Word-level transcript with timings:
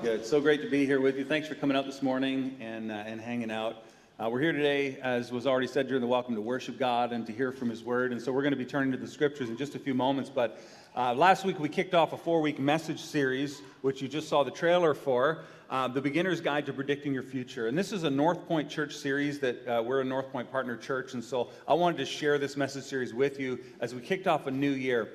Good. 0.00 0.24
So 0.24 0.40
great 0.40 0.62
to 0.62 0.70
be 0.70 0.86
here 0.86 1.00
with 1.00 1.16
you. 1.16 1.24
Thanks 1.24 1.48
for 1.48 1.56
coming 1.56 1.76
out 1.76 1.86
this 1.86 2.02
morning 2.02 2.56
and, 2.60 2.92
uh, 2.92 3.02
and 3.04 3.20
hanging 3.20 3.50
out. 3.50 3.84
Uh, 4.16 4.28
we're 4.30 4.40
here 4.40 4.52
today, 4.52 4.96
as 5.02 5.32
was 5.32 5.44
already 5.44 5.66
said 5.66 5.88
during 5.88 6.00
the 6.00 6.06
welcome, 6.06 6.36
to 6.36 6.40
worship 6.40 6.78
God 6.78 7.12
and 7.12 7.26
to 7.26 7.32
hear 7.32 7.50
from 7.50 7.68
His 7.68 7.82
Word. 7.82 8.12
And 8.12 8.22
so 8.22 8.30
we're 8.30 8.42
going 8.42 8.52
to 8.52 8.58
be 8.58 8.64
turning 8.64 8.92
to 8.92 8.96
the 8.96 9.08
Scriptures 9.08 9.48
in 9.48 9.56
just 9.56 9.74
a 9.74 9.80
few 9.80 9.92
moments. 9.92 10.30
But 10.30 10.60
uh, 10.94 11.14
last 11.14 11.44
week 11.44 11.58
we 11.58 11.68
kicked 11.68 11.94
off 11.94 12.12
a 12.12 12.16
four 12.16 12.40
week 12.40 12.60
message 12.60 13.00
series, 13.00 13.60
which 13.80 14.00
you 14.00 14.06
just 14.06 14.28
saw 14.28 14.44
the 14.44 14.52
trailer 14.52 14.94
for. 14.94 15.42
Uh, 15.68 15.88
the 15.88 16.00
Beginner's 16.00 16.40
Guide 16.40 16.66
to 16.66 16.72
Predicting 16.72 17.12
Your 17.12 17.24
Future. 17.24 17.66
And 17.66 17.76
this 17.76 17.90
is 17.90 18.04
a 18.04 18.10
North 18.10 18.46
Point 18.46 18.70
Church 18.70 18.94
series 18.94 19.40
that 19.40 19.66
uh, 19.66 19.82
we're 19.82 20.00
a 20.00 20.04
North 20.04 20.30
Point 20.30 20.52
partner 20.52 20.76
church. 20.76 21.14
And 21.14 21.24
so 21.24 21.50
I 21.66 21.74
wanted 21.74 21.96
to 21.96 22.06
share 22.06 22.38
this 22.38 22.56
message 22.56 22.84
series 22.84 23.12
with 23.12 23.40
you 23.40 23.58
as 23.80 23.96
we 23.96 24.00
kicked 24.00 24.28
off 24.28 24.46
a 24.46 24.50
new 24.52 24.70
year. 24.70 25.08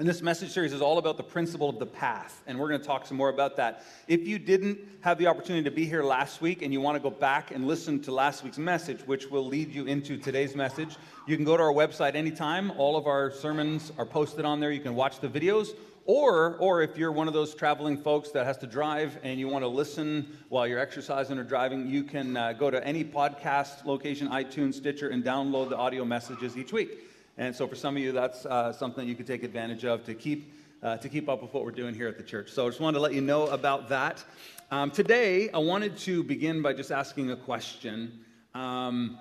And 0.00 0.08
this 0.08 0.22
message 0.22 0.48
series 0.48 0.72
is 0.72 0.80
all 0.80 0.96
about 0.96 1.18
the 1.18 1.22
principle 1.22 1.68
of 1.68 1.78
the 1.78 1.84
path, 1.84 2.42
and 2.46 2.58
we're 2.58 2.70
going 2.70 2.80
to 2.80 2.86
talk 2.86 3.04
some 3.04 3.18
more 3.18 3.28
about 3.28 3.56
that. 3.56 3.84
If 4.08 4.26
you 4.26 4.38
didn't 4.38 4.78
have 5.02 5.18
the 5.18 5.26
opportunity 5.26 5.62
to 5.64 5.70
be 5.70 5.84
here 5.84 6.02
last 6.02 6.40
week 6.40 6.62
and 6.62 6.72
you 6.72 6.80
want 6.80 6.96
to 6.96 7.02
go 7.02 7.10
back 7.10 7.50
and 7.50 7.66
listen 7.66 8.00
to 8.04 8.10
last 8.10 8.42
week's 8.42 8.56
message, 8.56 9.02
which 9.02 9.26
will 9.30 9.44
lead 9.44 9.74
you 9.74 9.84
into 9.84 10.16
today's 10.16 10.56
message, 10.56 10.96
you 11.26 11.36
can 11.36 11.44
go 11.44 11.54
to 11.54 11.62
our 11.62 11.72
website 11.74 12.14
anytime. 12.14 12.70
All 12.78 12.96
of 12.96 13.06
our 13.06 13.30
sermons 13.30 13.92
are 13.98 14.06
posted 14.06 14.46
on 14.46 14.58
there. 14.58 14.70
You 14.70 14.80
can 14.80 14.94
watch 14.94 15.20
the 15.20 15.28
videos, 15.28 15.76
or, 16.06 16.56
or 16.56 16.80
if 16.80 16.96
you're 16.96 17.12
one 17.12 17.28
of 17.28 17.34
those 17.34 17.54
traveling 17.54 17.98
folks 17.98 18.30
that 18.30 18.46
has 18.46 18.56
to 18.56 18.66
drive 18.66 19.18
and 19.22 19.38
you 19.38 19.48
want 19.48 19.64
to 19.64 19.68
listen 19.68 20.34
while 20.48 20.66
you're 20.66 20.78
exercising 20.78 21.36
or 21.36 21.44
driving, 21.44 21.86
you 21.86 22.04
can 22.04 22.38
uh, 22.38 22.54
go 22.54 22.70
to 22.70 22.82
any 22.86 23.04
podcast 23.04 23.84
location, 23.84 24.28
iTunes, 24.28 24.76
Stitcher, 24.76 25.10
and 25.10 25.22
download 25.22 25.68
the 25.68 25.76
audio 25.76 26.06
messages 26.06 26.56
each 26.56 26.72
week. 26.72 27.09
And 27.40 27.56
so 27.56 27.66
for 27.66 27.74
some 27.74 27.96
of 27.96 28.02
you, 28.02 28.12
that's 28.12 28.44
uh, 28.44 28.70
something 28.70 29.08
you 29.08 29.14
could 29.14 29.26
take 29.26 29.42
advantage 29.44 29.86
of 29.86 30.04
to 30.04 30.12
keep, 30.12 30.52
uh, 30.82 30.98
to 30.98 31.08
keep 31.08 31.26
up 31.26 31.40
with 31.40 31.54
what 31.54 31.64
we're 31.64 31.70
doing 31.70 31.94
here 31.94 32.06
at 32.06 32.18
the 32.18 32.22
church. 32.22 32.50
So 32.50 32.66
I 32.66 32.68
just 32.68 32.80
wanted 32.80 32.98
to 32.98 33.00
let 33.00 33.14
you 33.14 33.22
know 33.22 33.46
about 33.46 33.88
that. 33.88 34.22
Um, 34.70 34.90
today, 34.90 35.48
I 35.48 35.56
wanted 35.56 35.96
to 36.00 36.22
begin 36.22 36.60
by 36.60 36.74
just 36.74 36.92
asking 36.92 37.30
a 37.30 37.36
question. 37.36 38.26
Um, 38.54 39.18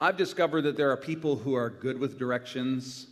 I've 0.00 0.16
discovered 0.16 0.62
that 0.62 0.76
there 0.76 0.92
are 0.92 0.96
people 0.96 1.34
who 1.34 1.54
are 1.54 1.68
good 1.68 1.98
with 1.98 2.20
directions, 2.20 3.08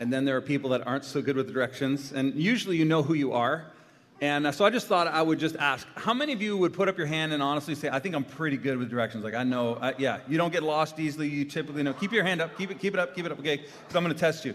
and 0.00 0.10
then 0.10 0.24
there 0.24 0.38
are 0.38 0.40
people 0.40 0.70
that 0.70 0.86
aren't 0.86 1.04
so 1.04 1.20
good 1.20 1.36
with 1.36 1.52
directions. 1.52 2.10
And 2.12 2.34
usually 2.36 2.78
you 2.78 2.86
know 2.86 3.02
who 3.02 3.12
you 3.12 3.34
are. 3.34 3.73
And 4.20 4.46
uh, 4.46 4.52
so 4.52 4.64
I 4.64 4.70
just 4.70 4.86
thought 4.86 5.06
I 5.08 5.20
would 5.20 5.38
just 5.38 5.56
ask 5.56 5.86
how 5.96 6.14
many 6.14 6.32
of 6.32 6.40
you 6.40 6.56
would 6.56 6.72
put 6.72 6.88
up 6.88 6.96
your 6.96 7.06
hand 7.06 7.32
and 7.32 7.42
honestly 7.42 7.74
say, 7.74 7.88
I 7.90 7.98
think 7.98 8.14
I'm 8.14 8.24
pretty 8.24 8.56
good 8.56 8.78
with 8.78 8.88
directions? 8.88 9.24
Like, 9.24 9.34
I 9.34 9.42
know, 9.42 9.74
uh, 9.74 9.92
yeah, 9.98 10.20
you 10.28 10.38
don't 10.38 10.52
get 10.52 10.62
lost 10.62 11.00
easily. 11.00 11.28
You 11.28 11.44
typically 11.44 11.82
know. 11.82 11.92
Keep 11.92 12.12
your 12.12 12.24
hand 12.24 12.40
up, 12.40 12.56
keep 12.56 12.70
it, 12.70 12.78
keep 12.78 12.94
it 12.94 13.00
up, 13.00 13.14
keep 13.14 13.26
it 13.26 13.32
up, 13.32 13.38
okay? 13.40 13.56
Because 13.56 13.96
I'm 13.96 14.04
going 14.04 14.14
to 14.14 14.20
test 14.20 14.44
you. 14.44 14.54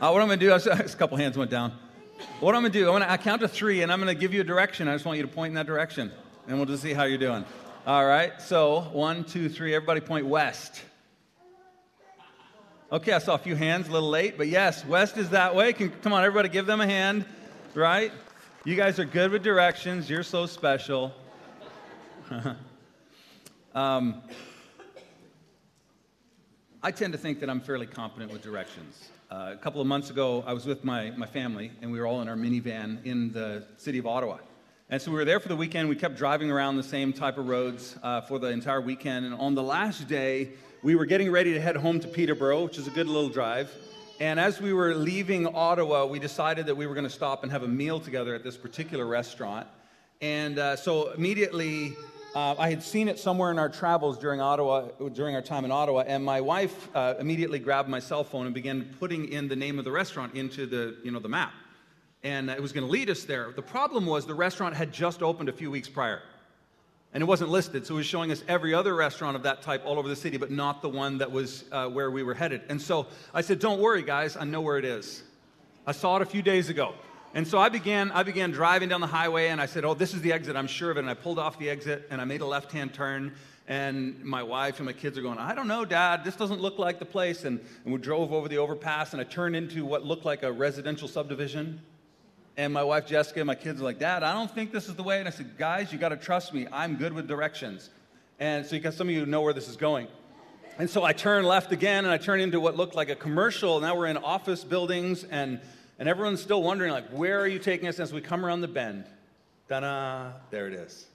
Uh, 0.00 0.10
what 0.10 0.22
I'm 0.22 0.28
going 0.28 0.38
to 0.38 0.46
do, 0.46 0.52
a 0.70 0.88
couple 0.90 1.16
hands 1.16 1.36
went 1.36 1.50
down. 1.50 1.72
What 2.40 2.54
I'm 2.54 2.62
going 2.62 2.72
to 2.72 2.78
do, 2.78 2.90
I'm 2.90 3.00
going 3.00 3.08
to 3.08 3.18
count 3.18 3.40
to 3.42 3.48
three 3.48 3.82
and 3.82 3.92
I'm 3.92 4.00
going 4.00 4.14
to 4.14 4.20
give 4.20 4.32
you 4.32 4.40
a 4.40 4.44
direction. 4.44 4.86
I 4.86 4.94
just 4.94 5.04
want 5.04 5.18
you 5.18 5.22
to 5.22 5.32
point 5.32 5.50
in 5.50 5.54
that 5.54 5.66
direction 5.66 6.12
and 6.46 6.56
we'll 6.56 6.66
just 6.66 6.82
see 6.82 6.92
how 6.92 7.04
you're 7.04 7.18
doing. 7.18 7.44
All 7.84 8.06
right, 8.06 8.40
so 8.40 8.82
one, 8.92 9.24
two, 9.24 9.48
three, 9.48 9.74
everybody 9.74 10.00
point 10.00 10.26
west. 10.26 10.82
Okay, 12.92 13.12
I 13.12 13.18
saw 13.18 13.34
a 13.34 13.38
few 13.38 13.56
hands, 13.56 13.88
a 13.88 13.92
little 13.92 14.08
late, 14.08 14.38
but 14.38 14.46
yes, 14.46 14.84
west 14.86 15.18
is 15.18 15.30
that 15.30 15.56
way. 15.56 15.72
Can, 15.72 15.90
come 15.90 16.12
on, 16.12 16.22
everybody, 16.22 16.48
give 16.48 16.66
them 16.66 16.80
a 16.80 16.86
hand 16.86 17.24
right? 17.74 18.12
You 18.64 18.76
guys 18.76 18.98
are 18.98 19.04
good 19.04 19.30
with 19.30 19.42
directions. 19.42 20.10
You're 20.10 20.22
so 20.22 20.44
special. 20.46 21.12
um, 23.74 24.22
I 26.82 26.90
tend 26.90 27.12
to 27.12 27.18
think 27.18 27.40
that 27.40 27.48
I'm 27.48 27.60
fairly 27.60 27.86
competent 27.86 28.30
with 28.30 28.42
directions. 28.42 29.08
Uh, 29.30 29.52
a 29.54 29.56
couple 29.56 29.80
of 29.80 29.86
months 29.86 30.10
ago, 30.10 30.44
I 30.46 30.52
was 30.52 30.66
with 30.66 30.84
my, 30.84 31.10
my 31.12 31.26
family, 31.26 31.72
and 31.80 31.90
we 31.90 31.98
were 31.98 32.06
all 32.06 32.20
in 32.20 32.28
our 32.28 32.36
minivan 32.36 33.04
in 33.06 33.32
the 33.32 33.64
city 33.78 33.98
of 33.98 34.06
Ottawa. 34.06 34.38
And 34.90 35.00
so 35.00 35.10
we 35.10 35.16
were 35.16 35.24
there 35.24 35.40
for 35.40 35.48
the 35.48 35.56
weekend. 35.56 35.88
We 35.88 35.96
kept 35.96 36.16
driving 36.16 36.50
around 36.50 36.76
the 36.76 36.82
same 36.82 37.14
type 37.14 37.38
of 37.38 37.48
roads 37.48 37.96
uh, 38.02 38.20
for 38.20 38.38
the 38.38 38.48
entire 38.48 38.82
weekend. 38.82 39.24
And 39.24 39.34
on 39.34 39.54
the 39.54 39.62
last 39.62 40.06
day, 40.06 40.50
we 40.82 40.94
were 40.94 41.06
getting 41.06 41.30
ready 41.30 41.54
to 41.54 41.60
head 41.60 41.76
home 41.76 42.00
to 42.00 42.08
Peterborough, 42.08 42.64
which 42.64 42.76
is 42.76 42.86
a 42.86 42.90
good 42.90 43.06
little 43.06 43.30
drive. 43.30 43.74
And 44.22 44.38
as 44.38 44.60
we 44.60 44.72
were 44.72 44.94
leaving 44.94 45.48
Ottawa, 45.48 46.06
we 46.06 46.20
decided 46.20 46.66
that 46.66 46.76
we 46.76 46.86
were 46.86 46.94
going 46.94 47.02
to 47.02 47.10
stop 47.10 47.42
and 47.42 47.50
have 47.50 47.64
a 47.64 47.68
meal 47.68 47.98
together 47.98 48.36
at 48.36 48.44
this 48.44 48.56
particular 48.56 49.04
restaurant. 49.04 49.66
And 50.20 50.60
uh, 50.60 50.76
so 50.76 51.10
immediately, 51.10 51.96
uh, 52.32 52.54
I 52.56 52.70
had 52.70 52.84
seen 52.84 53.08
it 53.08 53.18
somewhere 53.18 53.50
in 53.50 53.58
our 53.58 53.68
travels 53.68 54.16
during 54.16 54.40
Ottawa, 54.40 54.90
during 55.12 55.34
our 55.34 55.42
time 55.42 55.64
in 55.64 55.72
Ottawa, 55.72 56.04
and 56.06 56.24
my 56.24 56.40
wife 56.40 56.88
uh, 56.94 57.14
immediately 57.18 57.58
grabbed 57.58 57.88
my 57.88 57.98
cell 57.98 58.22
phone 58.22 58.46
and 58.46 58.54
began 58.54 58.94
putting 59.00 59.32
in 59.32 59.48
the 59.48 59.56
name 59.56 59.80
of 59.80 59.84
the 59.84 59.90
restaurant 59.90 60.36
into 60.36 60.66
the, 60.66 60.96
you 61.02 61.10
know, 61.10 61.18
the 61.18 61.28
map. 61.28 61.52
And 62.22 62.48
it 62.48 62.62
was 62.62 62.70
going 62.70 62.86
to 62.86 62.92
lead 62.92 63.10
us 63.10 63.24
there. 63.24 63.50
The 63.50 63.60
problem 63.60 64.06
was 64.06 64.24
the 64.24 64.34
restaurant 64.34 64.76
had 64.76 64.92
just 64.92 65.24
opened 65.24 65.48
a 65.48 65.52
few 65.52 65.68
weeks 65.68 65.88
prior 65.88 66.22
and 67.14 67.22
it 67.22 67.26
wasn't 67.26 67.50
listed. 67.50 67.86
So 67.86 67.94
it 67.94 67.98
was 67.98 68.06
showing 68.06 68.32
us 68.32 68.42
every 68.48 68.72
other 68.72 68.94
restaurant 68.94 69.36
of 69.36 69.42
that 69.42 69.62
type 69.62 69.82
all 69.84 69.98
over 69.98 70.08
the 70.08 70.16
city, 70.16 70.38
but 70.38 70.50
not 70.50 70.80
the 70.80 70.88
one 70.88 71.18
that 71.18 71.30
was 71.30 71.64
uh, 71.70 71.88
where 71.88 72.10
we 72.10 72.22
were 72.22 72.34
headed. 72.34 72.62
And 72.68 72.80
so 72.80 73.06
I 73.34 73.42
said, 73.42 73.58
Don't 73.58 73.80
worry, 73.80 74.02
guys, 74.02 74.36
I 74.36 74.44
know 74.44 74.60
where 74.60 74.78
it 74.78 74.84
is. 74.84 75.22
I 75.86 75.92
saw 75.92 76.16
it 76.16 76.22
a 76.22 76.26
few 76.26 76.42
days 76.42 76.68
ago. 76.68 76.94
And 77.34 77.48
so 77.48 77.58
I 77.58 77.70
began, 77.70 78.12
I 78.12 78.22
began 78.22 78.50
driving 78.50 78.88
down 78.88 79.00
the 79.00 79.06
highway, 79.06 79.48
and 79.48 79.60
I 79.60 79.66
said, 79.66 79.84
Oh, 79.84 79.94
this 79.94 80.14
is 80.14 80.22
the 80.22 80.32
exit, 80.32 80.56
I'm 80.56 80.66
sure 80.66 80.90
of 80.90 80.96
it. 80.96 81.00
And 81.00 81.10
I 81.10 81.14
pulled 81.14 81.38
off 81.38 81.58
the 81.58 81.68
exit, 81.68 82.06
and 82.10 82.20
I 82.20 82.24
made 82.24 82.40
a 82.40 82.46
left 82.46 82.72
hand 82.72 82.94
turn. 82.94 83.34
And 83.68 84.22
my 84.24 84.42
wife 84.42 84.78
and 84.78 84.86
my 84.86 84.92
kids 84.92 85.16
are 85.16 85.22
going, 85.22 85.38
I 85.38 85.54
don't 85.54 85.68
know, 85.68 85.84
Dad, 85.84 86.24
this 86.24 86.34
doesn't 86.34 86.60
look 86.60 86.78
like 86.78 86.98
the 86.98 87.04
place. 87.04 87.44
And, 87.44 87.60
and 87.84 87.92
we 87.92 87.98
drove 88.00 88.32
over 88.32 88.48
the 88.48 88.58
overpass, 88.58 89.12
and 89.12 89.20
I 89.20 89.24
turned 89.24 89.54
into 89.54 89.84
what 89.84 90.04
looked 90.04 90.24
like 90.24 90.42
a 90.42 90.52
residential 90.52 91.08
subdivision. 91.08 91.80
And 92.56 92.72
my 92.72 92.84
wife 92.84 93.06
Jessica 93.06 93.40
and 93.40 93.46
my 93.46 93.54
kids 93.54 93.80
are 93.80 93.84
like, 93.84 93.98
Dad, 93.98 94.22
I 94.22 94.34
don't 94.34 94.50
think 94.50 94.72
this 94.72 94.88
is 94.88 94.94
the 94.94 95.02
way. 95.02 95.18
And 95.18 95.26
I 95.26 95.30
said, 95.30 95.56
Guys, 95.56 95.92
you 95.92 95.98
got 95.98 96.10
to 96.10 96.16
trust 96.16 96.52
me. 96.52 96.66
I'm 96.72 96.96
good 96.96 97.12
with 97.12 97.26
directions. 97.26 97.90
And 98.38 98.66
so, 98.66 98.72
because 98.72 98.96
some 98.96 99.08
of 99.08 99.14
you 99.14 99.24
know 99.24 99.40
where 99.40 99.52
this 99.52 99.68
is 99.68 99.76
going. 99.76 100.08
And 100.78 100.88
so 100.88 101.04
I 101.04 101.12
turn 101.12 101.44
left 101.44 101.70
again 101.70 102.04
and 102.04 102.12
I 102.12 102.16
turn 102.16 102.40
into 102.40 102.58
what 102.58 102.76
looked 102.76 102.94
like 102.94 103.10
a 103.10 103.14
commercial. 103.14 103.80
Now 103.80 103.96
we're 103.96 104.06
in 104.06 104.16
office 104.16 104.64
buildings 104.64 105.24
and, 105.24 105.60
and 105.98 106.08
everyone's 106.08 106.40
still 106.40 106.62
wondering, 106.62 106.92
like, 106.92 107.08
where 107.10 107.38
are 107.38 107.46
you 107.46 107.58
taking 107.58 107.88
us 107.88 108.00
as 108.00 108.12
we 108.12 108.20
come 108.20 108.44
around 108.44 108.62
the 108.62 108.68
bend? 108.68 109.04
Ta 109.68 109.80
da! 109.80 110.32
There 110.50 110.66
it 110.66 110.74
is. 110.74 111.06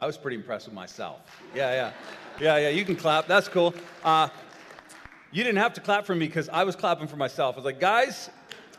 I 0.00 0.06
was 0.06 0.16
pretty 0.16 0.36
impressed 0.36 0.66
with 0.66 0.74
myself. 0.74 1.20
Yeah, 1.54 1.70
yeah. 1.70 1.92
Yeah, 2.40 2.56
yeah, 2.58 2.68
you 2.70 2.84
can 2.84 2.96
clap. 2.96 3.26
That's 3.26 3.46
cool. 3.46 3.74
Uh, 4.02 4.28
you 5.30 5.44
didn't 5.44 5.58
have 5.58 5.74
to 5.74 5.80
clap 5.80 6.06
for 6.06 6.14
me 6.14 6.26
because 6.26 6.48
I 6.48 6.64
was 6.64 6.74
clapping 6.74 7.06
for 7.06 7.16
myself. 7.16 7.56
I 7.56 7.58
was 7.58 7.64
like, 7.64 7.80
guys, 7.80 8.30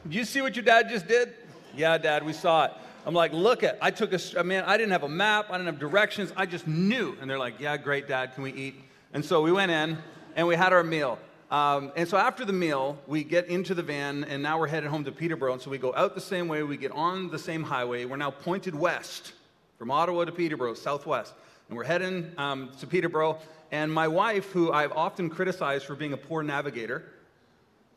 do 0.09 0.17
you 0.17 0.25
see 0.25 0.41
what 0.41 0.55
your 0.55 0.65
dad 0.65 0.89
just 0.89 1.07
did? 1.07 1.33
Yeah, 1.77 1.97
Dad, 1.97 2.23
we 2.25 2.31
saw 2.31 2.65
it. 2.65 2.71
I'm 3.05 3.13
like, 3.13 3.33
look 3.33 3.63
at, 3.63 3.77
I 3.81 3.91
took 3.91 4.13
a, 4.13 4.43
man, 4.43 4.63
I 4.65 4.77
didn't 4.77 4.93
have 4.93 5.03
a 5.03 5.09
map, 5.09 5.47
I 5.49 5.57
didn't 5.57 5.67
have 5.67 5.79
directions, 5.79 6.31
I 6.35 6.45
just 6.45 6.65
knew. 6.67 7.15
And 7.19 7.29
they're 7.29 7.37
like, 7.37 7.59
yeah, 7.59 7.77
great, 7.77 8.07
Dad, 8.07 8.33
can 8.33 8.43
we 8.43 8.53
eat? 8.53 8.75
And 9.13 9.23
so 9.23 9.41
we 9.41 9.51
went 9.51 9.71
in 9.71 9.97
and 10.35 10.47
we 10.47 10.55
had 10.55 10.73
our 10.73 10.83
meal. 10.83 11.19
Um, 11.51 11.91
and 11.95 12.07
so 12.07 12.17
after 12.17 12.45
the 12.45 12.53
meal, 12.53 12.97
we 13.05 13.23
get 13.23 13.47
into 13.47 13.75
the 13.75 13.83
van, 13.83 14.23
and 14.23 14.41
now 14.41 14.57
we're 14.57 14.67
headed 14.67 14.89
home 14.89 15.03
to 15.03 15.11
Peterborough. 15.11 15.53
And 15.53 15.61
so 15.61 15.69
we 15.69 15.77
go 15.77 15.93
out 15.93 16.15
the 16.15 16.21
same 16.21 16.47
way, 16.47 16.63
we 16.63 16.77
get 16.77 16.91
on 16.91 17.29
the 17.29 17.37
same 17.37 17.61
highway. 17.63 18.05
We're 18.05 18.17
now 18.17 18.31
pointed 18.31 18.73
west 18.73 19.33
from 19.77 19.91
Ottawa 19.91 20.25
to 20.25 20.31
Peterborough, 20.31 20.73
southwest. 20.73 21.33
And 21.69 21.77
we're 21.77 21.83
heading 21.83 22.31
um, 22.37 22.71
to 22.79 22.87
Peterborough. 22.87 23.37
And 23.71 23.93
my 23.93 24.07
wife, 24.07 24.51
who 24.51 24.71
I've 24.71 24.93
often 24.93 25.29
criticized 25.29 25.85
for 25.85 25.95
being 25.95 26.13
a 26.13 26.17
poor 26.17 26.41
navigator, 26.41 27.03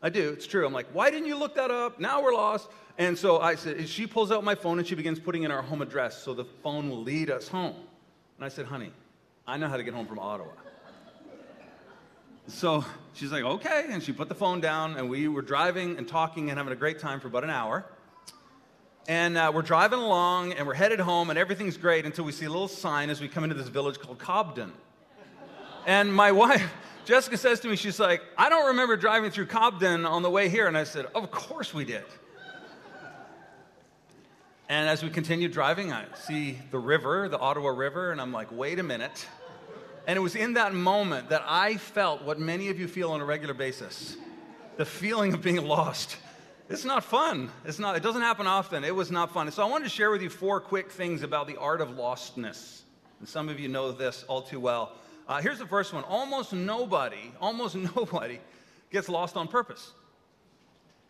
I 0.02 0.10
do, 0.10 0.30
it's 0.30 0.46
true. 0.46 0.66
I'm 0.66 0.72
like, 0.72 0.86
why 0.92 1.10
didn't 1.10 1.26
you 1.26 1.36
look 1.36 1.54
that 1.56 1.70
up? 1.70 1.98
Now 1.98 2.22
we're 2.22 2.34
lost. 2.34 2.68
And 2.98 3.16
so 3.16 3.38
I 3.38 3.54
said, 3.54 3.88
she 3.88 4.08
pulls 4.08 4.32
out 4.32 4.42
my 4.42 4.56
phone 4.56 4.80
and 4.80 4.86
she 4.86 4.96
begins 4.96 5.20
putting 5.20 5.44
in 5.44 5.52
our 5.52 5.62
home 5.62 5.82
address 5.82 6.20
so 6.20 6.34
the 6.34 6.44
phone 6.44 6.90
will 6.90 7.00
lead 7.00 7.30
us 7.30 7.46
home. 7.46 7.76
And 8.36 8.44
I 8.44 8.48
said, 8.48 8.66
honey, 8.66 8.92
I 9.46 9.56
know 9.56 9.68
how 9.68 9.76
to 9.76 9.84
get 9.84 9.94
home 9.94 10.06
from 10.06 10.18
Ottawa. 10.18 10.50
So 12.48 12.84
she's 13.14 13.30
like, 13.30 13.44
okay. 13.44 13.86
And 13.90 14.02
she 14.02 14.12
put 14.12 14.28
the 14.28 14.34
phone 14.34 14.60
down 14.60 14.96
and 14.96 15.08
we 15.08 15.28
were 15.28 15.42
driving 15.42 15.96
and 15.96 16.08
talking 16.08 16.50
and 16.50 16.58
having 16.58 16.72
a 16.72 16.76
great 16.76 16.98
time 16.98 17.20
for 17.20 17.28
about 17.28 17.44
an 17.44 17.50
hour. 17.50 17.86
And 19.06 19.38
uh, 19.38 19.52
we're 19.54 19.62
driving 19.62 20.00
along 20.00 20.54
and 20.54 20.66
we're 20.66 20.74
headed 20.74 20.98
home 20.98 21.30
and 21.30 21.38
everything's 21.38 21.76
great 21.76 22.04
until 22.04 22.24
we 22.24 22.32
see 22.32 22.46
a 22.46 22.50
little 22.50 22.68
sign 22.68 23.10
as 23.10 23.20
we 23.20 23.28
come 23.28 23.44
into 23.44 23.54
this 23.54 23.68
village 23.68 24.00
called 24.00 24.18
Cobden. 24.18 24.72
And 25.86 26.12
my 26.12 26.32
wife, 26.42 26.68
Jessica 27.04 27.36
says 27.36 27.60
to 27.60 27.68
me, 27.68 27.76
she's 27.76 28.00
like, 28.00 28.22
I 28.36 28.48
don't 28.48 28.66
remember 28.66 28.96
driving 28.96 29.30
through 29.30 29.46
Cobden 29.46 30.04
on 30.04 30.22
the 30.22 30.30
way 30.30 30.48
here. 30.48 30.66
And 30.66 30.76
I 30.76 30.84
said, 30.84 31.06
Of 31.14 31.30
course 31.30 31.72
we 31.72 31.84
did. 31.84 32.04
And 34.68 34.86
as 34.86 35.02
we 35.02 35.08
continue 35.08 35.48
driving, 35.48 35.92
I 35.92 36.04
see 36.26 36.58
the 36.70 36.78
river, 36.78 37.28
the 37.30 37.38
Ottawa 37.38 37.70
River, 37.70 38.12
and 38.12 38.20
I'm 38.20 38.32
like, 38.32 38.52
wait 38.52 38.78
a 38.78 38.82
minute. 38.82 39.26
And 40.06 40.16
it 40.16 40.20
was 40.20 40.36
in 40.36 40.54
that 40.54 40.74
moment 40.74 41.30
that 41.30 41.42
I 41.46 41.78
felt 41.78 42.22
what 42.22 42.38
many 42.38 42.68
of 42.68 42.78
you 42.78 42.86
feel 42.86 43.12
on 43.12 43.20
a 43.20 43.24
regular 43.24 43.54
basis 43.54 44.16
the 44.76 44.84
feeling 44.84 45.34
of 45.34 45.42
being 45.42 45.66
lost. 45.66 46.18
It's 46.68 46.84
not 46.84 47.02
fun. 47.02 47.50
It's 47.64 47.78
not, 47.78 47.96
it 47.96 48.02
doesn't 48.02 48.20
happen 48.22 48.46
often. 48.46 48.84
It 48.84 48.94
was 48.94 49.10
not 49.10 49.32
fun. 49.32 49.50
So 49.50 49.62
I 49.62 49.66
wanted 49.68 49.84
to 49.84 49.90
share 49.90 50.10
with 50.10 50.22
you 50.22 50.30
four 50.30 50.60
quick 50.60 50.90
things 50.90 51.22
about 51.22 51.48
the 51.48 51.56
art 51.56 51.80
of 51.80 51.88
lostness. 51.90 52.82
And 53.18 53.28
some 53.28 53.48
of 53.48 53.58
you 53.58 53.68
know 53.68 53.90
this 53.90 54.24
all 54.28 54.42
too 54.42 54.60
well. 54.60 54.92
Uh, 55.26 55.40
here's 55.40 55.58
the 55.58 55.66
first 55.66 55.92
one 55.92 56.04
almost 56.04 56.52
nobody, 56.52 57.32
almost 57.40 57.74
nobody 57.96 58.38
gets 58.92 59.08
lost 59.08 59.36
on 59.36 59.48
purpose. 59.48 59.92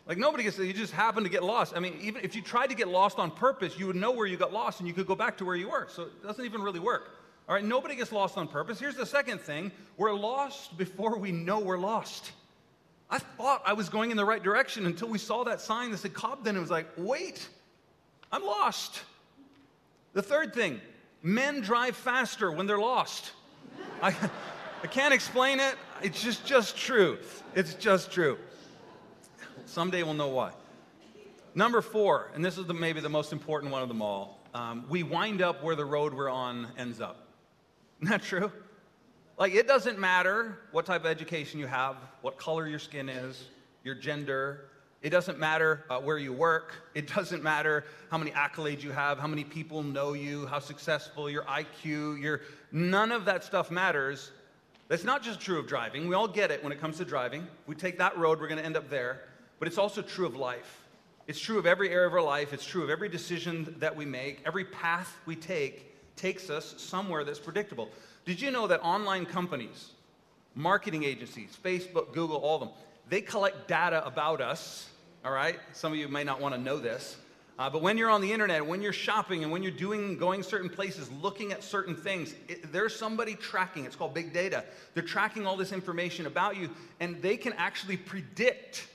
Like 0.09 0.17
nobody 0.17 0.43
gets, 0.43 0.59
you 0.59 0.73
just 0.73 0.95
happen 0.95 1.23
to 1.23 1.29
get 1.29 1.45
lost. 1.45 1.77
I 1.77 1.81
mean, 1.81 1.99
even 2.01 2.25
if 2.25 2.35
you 2.35 2.41
tried 2.41 2.69
to 2.69 2.75
get 2.75 2.89
lost 2.89 3.19
on 3.19 3.31
purpose, 3.31 3.79
you 3.79 3.87
would 3.87 3.97
know 3.97 4.11
where 4.11 4.27
you 4.27 4.39
got 4.39 4.55
lost 4.55 4.81
and 4.81 4.89
you 4.89 4.95
could 4.95 5.07
go 5.07 5.15
back 5.15 5.37
to 5.37 5.45
where 5.45 5.55
you 5.55 5.69
were. 5.69 5.87
So 5.91 6.05
it 6.05 6.23
doesn't 6.23 6.45
even 6.45 6.63
really 6.63 6.81
work. 6.81 7.11
All 7.47 7.55
right, 7.55 7.65
nobody 7.65 7.95
gets 7.95 8.11
lost 8.11 8.39
on 8.39 8.49
purpose. 8.49 8.81
Here's 8.81 8.97
the 8.97 9.07
second 9.07 9.41
thing 9.41 9.71
we're 9.99 10.15
lost 10.15 10.79
before 10.79 11.19
we 11.19 11.31
know 11.31 11.61
we're 11.61 11.79
lost. 11.79 12.33
I 13.11 13.19
thought 13.19 13.63
I 13.67 13.75
was 13.75 13.91
going 13.91 14.11
in 14.11 14.17
the 14.17 14.25
right 14.25 14.43
direction 14.43 14.87
until 14.87 15.09
we 15.09 15.19
saw 15.19 15.45
that 15.45 15.61
sign 15.61 15.91
that 15.91 15.99
said 15.99 16.15
Cobden. 16.15 16.57
It 16.57 16.61
was 16.61 16.71
like, 16.71 16.89
wait, 16.97 17.47
I'm 18.33 18.45
lost. 18.45 19.03
The 20.15 20.23
third 20.23 20.55
thing 20.55 20.81
men 21.23 21.61
drive 21.61 21.97
faster 21.97 22.51
when 22.51 22.67
they're 22.67 22.79
lost. 22.79 23.33
I, 24.03 24.15
I 24.83 24.87
can't 24.87 25.13
explain 25.13 25.61
it. 25.61 25.75
It's 26.03 26.23
just, 26.23 26.47
just 26.47 26.79
true. 26.79 27.19
It's 27.55 27.75
just 27.75 28.11
true. 28.11 28.39
Someday 29.69 30.03
we'll 30.03 30.15
know 30.15 30.29
why. 30.29 30.53
Number 31.55 31.83
four, 31.83 32.31
and 32.35 32.43
this 32.43 32.57
is 32.57 32.65
the, 32.65 32.73
maybe 32.73 33.01
the 33.01 33.09
most 33.11 33.33
important 33.35 33.71
one 33.71 33.83
of 33.83 33.89
them 33.89 34.01
all 34.01 34.39
um, 34.55 34.87
we 34.89 35.03
wind 35.03 35.43
up 35.43 35.63
where 35.63 35.77
the 35.77 35.85
road 35.85 36.15
we're 36.15 36.31
on 36.31 36.69
ends 36.79 37.03
up. 37.03 37.29
Isn't 38.01 38.11
that 38.11 38.23
true? 38.23 38.51
Like, 39.37 39.55
it 39.55 39.69
doesn't 39.69 39.99
matter 39.99 40.59
what 40.73 40.87
type 40.87 41.03
of 41.03 41.07
education 41.11 41.61
you 41.61 41.67
have, 41.67 41.97
what 42.23 42.39
color 42.39 42.67
your 42.67 42.79
skin 42.79 43.11
is, 43.11 43.45
your 43.85 43.95
gender. 43.95 44.71
It 45.03 45.11
doesn't 45.11 45.39
matter 45.39 45.85
uh, 45.91 46.01
where 46.01 46.17
you 46.19 46.33
work. 46.33 46.75
It 46.95 47.07
doesn't 47.07 47.43
matter 47.43 47.85
how 48.11 48.17
many 48.17 48.31
accolades 48.31 48.83
you 48.83 48.91
have, 48.91 49.19
how 49.19 49.29
many 49.29 49.45
people 49.45 49.83
know 49.83 50.15
you, 50.15 50.47
how 50.47 50.61
successful 50.61 51.29
your 51.29 51.43
IQ, 51.43 52.21
your 52.21 52.41
none 52.73 53.13
of 53.13 53.27
that 53.27 53.45
stuff 53.45 53.71
matters. 53.71 54.33
That's 54.89 55.05
not 55.05 55.23
just 55.23 55.41
true 55.41 55.59
of 55.59 55.69
driving. 55.69 56.09
We 56.09 56.15
all 56.15 56.27
get 56.27 56.51
it 56.51 56.65
when 56.65 56.73
it 56.73 56.81
comes 56.81 56.97
to 56.97 57.05
driving. 57.05 57.47
We 57.67 57.75
take 57.75 57.99
that 57.99 58.17
road, 58.17 58.41
we're 58.41 58.49
going 58.49 58.59
to 58.59 58.65
end 58.65 58.77
up 58.77 58.89
there. 58.89 59.28
But 59.59 59.69
it's 59.69 59.79
also 59.79 60.03
true 60.03 60.27
of 60.27 60.37
life. 60.37 60.83
It's 61.27 61.39
true 61.39 61.59
of 61.59 61.67
every 61.67 61.91
area 61.91 62.07
of 62.07 62.15
our 62.15 62.23
life. 62.23 62.53
It's 62.53 62.65
true 62.65 62.83
of 62.83 62.91
every 62.91 63.09
decision 63.09 63.75
that 63.79 63.95
we 63.95 64.07
make. 64.07 64.41
Every 64.47 64.65
path 64.65 65.15
we 65.27 65.37
take 65.37 66.17
takes 66.17 66.49
us 66.49 66.75
somewhere 66.79 67.25
that's 67.25 67.39
predictable. 67.39 67.91
Did 68.25 68.41
you 68.41 68.51
know 68.51 68.67
that 68.67 68.81
online 68.83 69.27
companies, 69.27 69.91
marketing 70.55 71.05
agencies, 71.05 71.57
Facebook, 71.63 72.13
Google, 72.13 72.37
all 72.37 72.57
of 72.57 72.61
them, 72.61 72.71
they 73.09 73.21
collect 73.21 73.69
data 73.69 74.05
about 74.07 74.41
us, 74.41 74.89
all 75.25 75.33
right? 75.33 75.59
Some 75.73 75.93
of 75.93 75.99
you 75.99 76.09
may 76.09 76.25
not 76.25 76.41
want 76.41 76.55
to 76.55 76.61
know 76.61 76.79
this. 76.79 77.17
Uh, 77.59 77.69
but 77.69 77.83
when 77.83 77.99
you're 77.99 78.11
on 78.11 78.21
the 78.21 78.33
internet, 78.33 78.65
when 78.65 78.81
you're 78.81 78.93
shopping, 78.93 79.43
and 79.43 79.51
when 79.51 79.65
you're 79.65 79.73
doing 79.73 80.17
going 80.17 80.45
certain 80.45 80.71
places, 80.71 81.11
looking 81.21 81.51
at 81.53 81.65
certain 81.65 81.97
things, 81.97 82.35
it, 82.47 82.73
there's 82.73 82.95
somebody 82.95 83.35
tracking. 83.35 83.85
It's 83.85 83.97
called 83.97 84.15
big 84.15 84.33
data. 84.33 84.65
They're 84.95 85.03
tracking 85.03 85.45
all 85.45 85.57
this 85.57 85.73
information 85.73 86.27
about 86.27 86.57
you, 86.57 86.71
and 87.01 87.21
they 87.21 87.37
can 87.37 87.53
actually 87.55 87.97
predict 87.97 88.87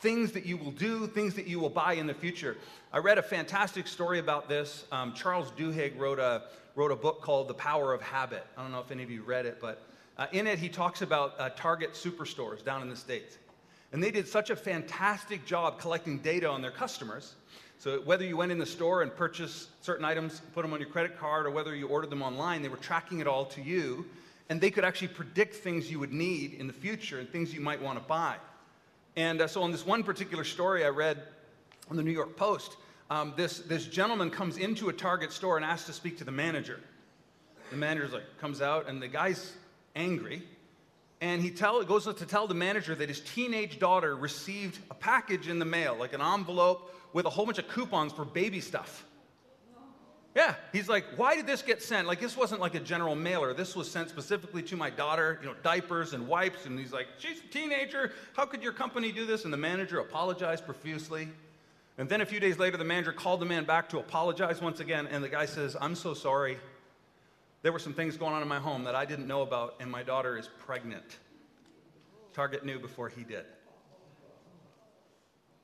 things 0.00 0.32
that 0.32 0.46
you 0.46 0.56
will 0.56 0.70
do, 0.70 1.06
things 1.06 1.34
that 1.34 1.46
you 1.46 1.60
will 1.60 1.70
buy 1.70 1.94
in 1.94 2.06
the 2.06 2.14
future. 2.14 2.56
I 2.92 2.98
read 2.98 3.18
a 3.18 3.22
fantastic 3.22 3.86
story 3.86 4.18
about 4.18 4.48
this. 4.48 4.84
Um, 4.90 5.12
Charles 5.12 5.50
Duhigg 5.52 5.98
wrote 5.98 6.18
a, 6.18 6.44
wrote 6.74 6.90
a 6.90 6.96
book 6.96 7.20
called 7.20 7.48
The 7.48 7.54
Power 7.54 7.92
of 7.92 8.00
Habit. 8.00 8.46
I 8.56 8.62
don't 8.62 8.72
know 8.72 8.80
if 8.80 8.90
any 8.90 9.02
of 9.02 9.10
you 9.10 9.22
read 9.22 9.46
it, 9.46 9.58
but 9.60 9.82
uh, 10.16 10.26
in 10.32 10.46
it, 10.46 10.58
he 10.58 10.68
talks 10.68 11.02
about 11.02 11.34
uh, 11.38 11.50
Target 11.50 11.92
superstores 11.92 12.64
down 12.64 12.82
in 12.82 12.88
the 12.88 12.96
States. 12.96 13.38
And 13.92 14.02
they 14.02 14.10
did 14.10 14.26
such 14.26 14.50
a 14.50 14.56
fantastic 14.56 15.44
job 15.44 15.78
collecting 15.78 16.18
data 16.18 16.48
on 16.48 16.62
their 16.62 16.70
customers. 16.70 17.34
So, 17.78 18.00
whether 18.02 18.24
you 18.24 18.36
went 18.36 18.52
in 18.52 18.58
the 18.58 18.66
store 18.66 19.02
and 19.02 19.14
purchased 19.14 19.68
certain 19.82 20.04
items, 20.04 20.42
put 20.54 20.62
them 20.62 20.72
on 20.72 20.80
your 20.80 20.90
credit 20.90 21.18
card, 21.18 21.46
or 21.46 21.50
whether 21.50 21.74
you 21.74 21.88
ordered 21.88 22.10
them 22.10 22.22
online, 22.22 22.62
they 22.62 22.68
were 22.68 22.76
tracking 22.76 23.20
it 23.20 23.26
all 23.26 23.46
to 23.46 23.62
you. 23.62 24.04
And 24.50 24.60
they 24.60 24.70
could 24.70 24.84
actually 24.84 25.08
predict 25.08 25.56
things 25.56 25.90
you 25.90 25.98
would 25.98 26.12
need 26.12 26.54
in 26.54 26.66
the 26.66 26.72
future 26.72 27.18
and 27.18 27.28
things 27.30 27.54
you 27.54 27.60
might 27.60 27.80
want 27.80 27.98
to 27.98 28.04
buy. 28.04 28.36
And 29.16 29.40
uh, 29.40 29.48
so, 29.48 29.62
on 29.62 29.72
this 29.72 29.84
one 29.84 30.02
particular 30.02 30.44
story 30.44 30.84
I 30.84 30.88
read 30.88 31.22
on 31.90 31.96
the 31.96 32.02
New 32.02 32.12
York 32.12 32.36
Post, 32.36 32.76
um, 33.10 33.34
this, 33.36 33.58
this 33.58 33.86
gentleman 33.86 34.30
comes 34.30 34.56
into 34.56 34.88
a 34.88 34.92
Target 34.92 35.32
store 35.32 35.56
and 35.56 35.64
asks 35.64 35.86
to 35.86 35.92
speak 35.92 36.18
to 36.18 36.24
the 36.24 36.30
manager. 36.30 36.80
The 37.70 37.76
manager 37.76 38.08
like, 38.08 38.38
comes 38.40 38.62
out, 38.62 38.88
and 38.88 39.02
the 39.02 39.08
guy's 39.08 39.52
angry. 39.96 40.42
And 41.20 41.42
he 41.42 41.50
tell, 41.50 41.82
goes 41.84 42.04
to 42.04 42.14
tell 42.14 42.46
the 42.46 42.54
manager 42.54 42.94
that 42.94 43.08
his 43.08 43.20
teenage 43.20 43.78
daughter 43.78 44.16
received 44.16 44.78
a 44.90 44.94
package 44.94 45.48
in 45.48 45.58
the 45.58 45.64
mail, 45.64 45.96
like 45.98 46.12
an 46.12 46.22
envelope 46.22 46.94
with 47.12 47.26
a 47.26 47.30
whole 47.30 47.44
bunch 47.44 47.58
of 47.58 47.68
coupons 47.68 48.12
for 48.12 48.24
baby 48.24 48.60
stuff. 48.60 49.04
Yeah, 50.34 50.54
he's 50.72 50.88
like, 50.88 51.04
why 51.16 51.34
did 51.34 51.46
this 51.46 51.60
get 51.60 51.82
sent? 51.82 52.06
Like, 52.06 52.20
this 52.20 52.36
wasn't 52.36 52.60
like 52.60 52.76
a 52.76 52.80
general 52.80 53.16
mailer. 53.16 53.52
This 53.52 53.74
was 53.74 53.90
sent 53.90 54.10
specifically 54.10 54.62
to 54.64 54.76
my 54.76 54.88
daughter, 54.88 55.40
you 55.42 55.48
know, 55.48 55.56
diapers 55.64 56.12
and 56.12 56.28
wipes. 56.28 56.66
And 56.66 56.78
he's 56.78 56.92
like, 56.92 57.08
she's 57.18 57.40
a 57.40 57.48
teenager. 57.48 58.12
How 58.34 58.46
could 58.46 58.62
your 58.62 58.72
company 58.72 59.10
do 59.10 59.26
this? 59.26 59.44
And 59.44 59.52
the 59.52 59.56
manager 59.58 59.98
apologized 59.98 60.64
profusely. 60.64 61.28
And 61.98 62.08
then 62.08 62.20
a 62.20 62.26
few 62.26 62.38
days 62.38 62.58
later, 62.58 62.76
the 62.76 62.84
manager 62.84 63.12
called 63.12 63.40
the 63.40 63.46
man 63.46 63.64
back 63.64 63.88
to 63.88 63.98
apologize 63.98 64.60
once 64.60 64.78
again. 64.78 65.08
And 65.08 65.24
the 65.24 65.28
guy 65.28 65.46
says, 65.46 65.76
I'm 65.80 65.96
so 65.96 66.14
sorry. 66.14 66.58
There 67.62 67.72
were 67.72 67.80
some 67.80 67.92
things 67.92 68.16
going 68.16 68.32
on 68.32 68.40
in 68.40 68.48
my 68.48 68.60
home 68.60 68.84
that 68.84 68.94
I 68.94 69.04
didn't 69.04 69.26
know 69.26 69.42
about, 69.42 69.74
and 69.80 69.90
my 69.90 70.02
daughter 70.02 70.38
is 70.38 70.48
pregnant. 70.64 71.18
Target 72.32 72.64
knew 72.64 72.78
before 72.78 73.08
he 73.08 73.24
did. 73.24 73.44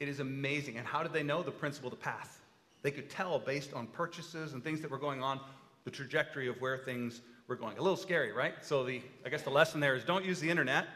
It 0.00 0.08
is 0.08 0.18
amazing. 0.18 0.76
And 0.76 0.86
how 0.86 1.04
did 1.04 1.12
they 1.12 1.22
know? 1.22 1.42
The 1.42 1.52
principle, 1.52 1.88
the 1.88 1.96
path. 1.96 2.40
They 2.82 2.90
could 2.90 3.10
tell 3.10 3.38
based 3.38 3.74
on 3.74 3.86
purchases 3.88 4.52
and 4.52 4.62
things 4.62 4.80
that 4.80 4.90
were 4.90 4.98
going 4.98 5.22
on, 5.22 5.40
the 5.84 5.90
trajectory 5.90 6.48
of 6.48 6.60
where 6.60 6.78
things 6.78 7.20
were 7.48 7.56
going. 7.56 7.78
A 7.78 7.82
little 7.82 7.96
scary, 7.96 8.32
right? 8.32 8.54
So 8.62 8.84
the, 8.84 9.00
I 9.24 9.28
guess 9.28 9.42
the 9.42 9.50
lesson 9.50 9.80
there 9.80 9.94
is 9.94 10.04
don't 10.04 10.24
use 10.24 10.40
the 10.40 10.50
internet. 10.50 10.86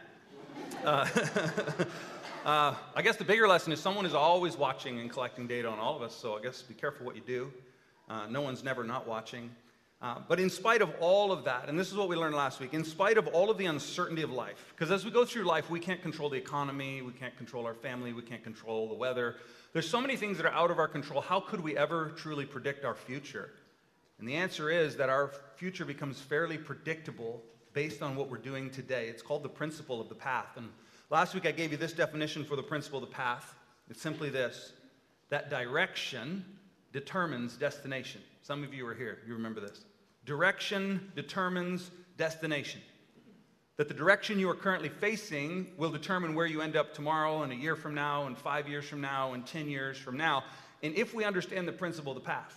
Uh, 0.85 1.07
uh, 2.45 2.75
I 2.95 3.03
guess 3.03 3.17
the 3.17 3.25
bigger 3.25 3.47
lesson 3.47 3.73
is 3.73 3.81
someone 3.81 4.07
is 4.07 4.15
always 4.15 4.57
watching 4.57 5.01
and 5.01 5.11
collecting 5.11 5.47
data 5.47 5.69
on 5.69 5.79
all 5.79 5.97
of 5.97 6.03
us. 6.03 6.15
So 6.15 6.37
I 6.37 6.43
guess 6.43 6.63
be 6.63 6.75
careful 6.75 7.07
what 7.07 7.17
you 7.17 7.23
do. 7.27 7.53
Uh, 8.09 8.27
no 8.29 8.41
one's 8.41 8.65
never 8.65 8.83
not 8.83 9.07
watching. 9.07 9.51
Uh, 10.03 10.17
but 10.29 10.41
in 10.41 10.49
spite 10.49 10.81
of 10.81 10.91
all 10.99 11.31
of 11.31 11.45
that, 11.45 11.69
and 11.69 11.79
this 11.79 11.91
is 11.91 11.95
what 11.95 12.09
we 12.09 12.17
learned 12.17 12.35
last 12.35 12.59
week, 12.59 12.73
in 12.73 12.85
spite 12.85 13.19
of 13.19 13.27
all 13.29 13.51
of 13.51 13.59
the 13.59 13.67
uncertainty 13.67 14.23
of 14.23 14.31
life, 14.31 14.73
because 14.75 14.91
as 14.91 15.05
we 15.05 15.11
go 15.11 15.27
through 15.27 15.43
life, 15.43 15.69
we 15.69 15.79
can't 15.79 16.01
control 16.01 16.31
the 16.31 16.39
economy, 16.39 17.03
we 17.03 17.13
can't 17.13 17.37
control 17.37 17.67
our 17.67 17.75
family, 17.75 18.15
we 18.15 18.23
can't 18.23 18.43
control 18.43 18.89
the 18.89 18.95
weather. 18.95 19.37
There's 19.75 19.89
so 19.89 20.01
many 20.01 20.17
things 20.17 20.39
that 20.39 20.47
are 20.47 20.55
out 20.55 20.71
of 20.71 20.79
our 20.79 20.89
control. 20.89 21.21
How 21.21 21.39
could 21.39 21.61
we 21.61 21.77
ever 21.77 22.15
truly 22.17 22.47
predict 22.47 22.83
our 22.85 22.95
future? 22.95 23.51
And 24.19 24.27
the 24.27 24.37
answer 24.37 24.71
is 24.71 24.97
that 24.97 25.11
our 25.11 25.33
future 25.57 25.85
becomes 25.85 26.19
fairly 26.19 26.57
predictable 26.57 27.43
based 27.75 28.01
on 28.01 28.17
what 28.17 28.31
we're 28.31 28.39
doing 28.39 28.71
today. 28.71 29.07
It's 29.09 29.23
called 29.23 29.43
the 29.43 29.51
principle 29.51 30.01
of 30.01 30.09
the 30.09 30.15
path. 30.15 30.57
And 30.57 30.71
last 31.11 31.35
week 31.35 31.45
I 31.45 31.53
gave 31.53 31.73
you 31.73 31.77
this 31.77 31.93
definition 31.93 32.45
for 32.45 32.57
the 32.57 32.63
principle 32.63 33.03
of 33.03 33.09
the 33.09 33.15
path. 33.15 33.55
It's 33.91 34.01
simply 34.01 34.31
this 34.31 34.73
that 35.29 35.51
direction 35.51 36.45
determines 36.93 37.57
destination. 37.57 38.23
Some 38.43 38.65
of 38.65 38.75
you 38.75 38.87
are 38.87 38.95
here, 38.95 39.19
you 39.27 39.35
remember 39.35 39.61
this. 39.61 39.85
Direction 40.31 41.11
determines 41.17 41.91
destination. 42.17 42.81
That 43.79 43.89
the 43.89 43.95
direction 43.95 44.39
you 44.39 44.49
are 44.49 44.55
currently 44.55 44.89
facing 44.89 45.73
will 45.77 45.91
determine 45.91 46.37
where 46.37 46.47
you 46.47 46.61
end 46.61 46.77
up 46.77 46.95
tomorrow 46.95 47.43
and 47.43 47.53
a 47.53 47.57
year 47.57 47.75
from 47.75 47.97
now 47.97 48.29
and 48.29 48.39
five 48.39 48.69
years 48.69 48.85
from 48.85 49.01
now 49.01 49.33
and 49.33 49.45
10 49.45 49.69
years 49.69 49.99
from 49.99 50.17
now. 50.17 50.45
And 50.85 50.95
if 50.95 51.15
we 51.15 51.25
understand 51.25 51.67
the 51.67 51.73
principle 51.73 52.13
of 52.13 52.23
the 52.23 52.25
path, 52.25 52.57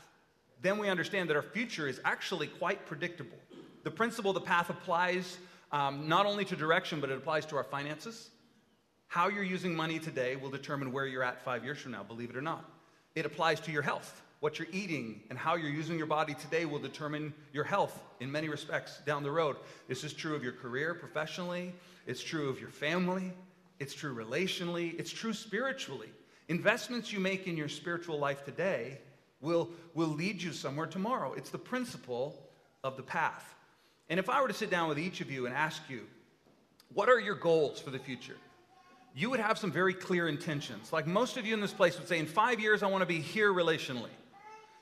then 0.62 0.78
we 0.78 0.88
understand 0.88 1.32
that 1.32 1.36
our 1.36 1.42
future 1.42 1.88
is 1.88 2.00
actually 2.06 2.46
quite 2.46 2.86
predictable. 2.86 3.40
The 3.84 3.90
principle 3.90 4.30
of 4.30 4.36
the 4.36 4.48
path 4.48 4.70
applies 4.70 5.40
um, 5.72 6.08
not 6.08 6.28
only 6.28 6.46
to 6.46 6.56
direction, 6.56 7.02
but 7.02 7.10
it 7.10 7.18
applies 7.18 7.44
to 7.48 7.56
our 7.56 7.64
finances. 7.64 8.30
How 9.08 9.30
you're 9.30 9.42
using 9.42 9.74
money 9.74 9.98
today 9.98 10.36
will 10.36 10.52
determine 10.52 10.92
where 10.92 11.08
you're 11.08 11.24
at 11.24 11.44
five 11.44 11.64
years 11.64 11.80
from 11.80 11.94
now, 11.94 12.04
believe 12.04 12.30
it 12.30 12.38
or 12.38 12.42
not. 12.44 12.70
It 13.16 13.26
applies 13.26 13.60
to 13.62 13.72
your 13.72 13.82
health 13.82 14.23
what 14.44 14.60
you're 14.60 14.68
eating 14.74 15.22
and 15.30 15.40
how 15.40 15.56
you're 15.56 15.72
using 15.72 15.98
your 15.98 16.06
body 16.06 16.34
today 16.34 16.66
will 16.66 16.78
determine 16.78 17.34
your 17.54 17.64
health 17.64 17.98
in 18.20 18.30
many 18.30 18.50
respects 18.50 19.00
down 19.06 19.24
the 19.24 19.32
road. 19.32 19.56
This 19.88 20.04
is 20.04 20.12
true 20.12 20.36
of 20.36 20.44
your 20.44 20.52
career 20.52 20.94
professionally, 20.94 21.74
it's 22.08 22.22
true 22.22 22.50
of 22.50 22.60
your 22.60 22.70
family, 22.70 23.32
it's 23.80 23.94
true 23.94 24.14
relationally, 24.14 25.00
it's 25.00 25.12
true 25.12 25.32
spiritually. 25.32 26.10
Investments 26.50 27.10
you 27.10 27.22
make 27.22 27.48
in 27.48 27.56
your 27.56 27.70
spiritual 27.70 28.20
life 28.20 28.44
today 28.44 28.98
will, 29.40 29.70
will 29.94 30.10
lead 30.10 30.42
you 30.42 30.52
somewhere 30.52 30.88
tomorrow. 30.88 31.32
It's 31.38 31.50
the 31.50 31.58
principle 31.58 32.38
of 32.84 32.98
the 32.98 33.04
path. 33.04 33.56
And 34.10 34.20
if 34.20 34.30
I 34.30 34.42
were 34.42 34.50
to 34.50 34.54
sit 34.54 34.70
down 34.70 34.90
with 34.90 35.00
each 35.00 35.22
of 35.22 35.32
you 35.32 35.46
and 35.46 35.56
ask 35.56 35.82
you, 35.88 36.02
what 36.94 37.08
are 37.08 37.18
your 37.18 37.36
goals 37.36 37.80
for 37.80 37.92
the 37.92 38.00
future? 38.00 38.36
You 39.16 39.30
would 39.30 39.40
have 39.40 39.58
some 39.58 39.72
very 39.72 39.94
clear 39.94 40.28
intentions. 40.28 40.92
Like 40.92 41.08
most 41.08 41.38
of 41.38 41.46
you 41.46 41.54
in 41.54 41.62
this 41.62 41.72
place 41.72 41.98
would 41.98 42.10
say, 42.10 42.20
in 42.20 42.26
five 42.26 42.60
years, 42.60 42.84
I 42.84 42.88
want 42.88 43.04
to 43.04 43.06
be 43.06 43.22
here 43.22 43.54
relationally. 43.54 44.10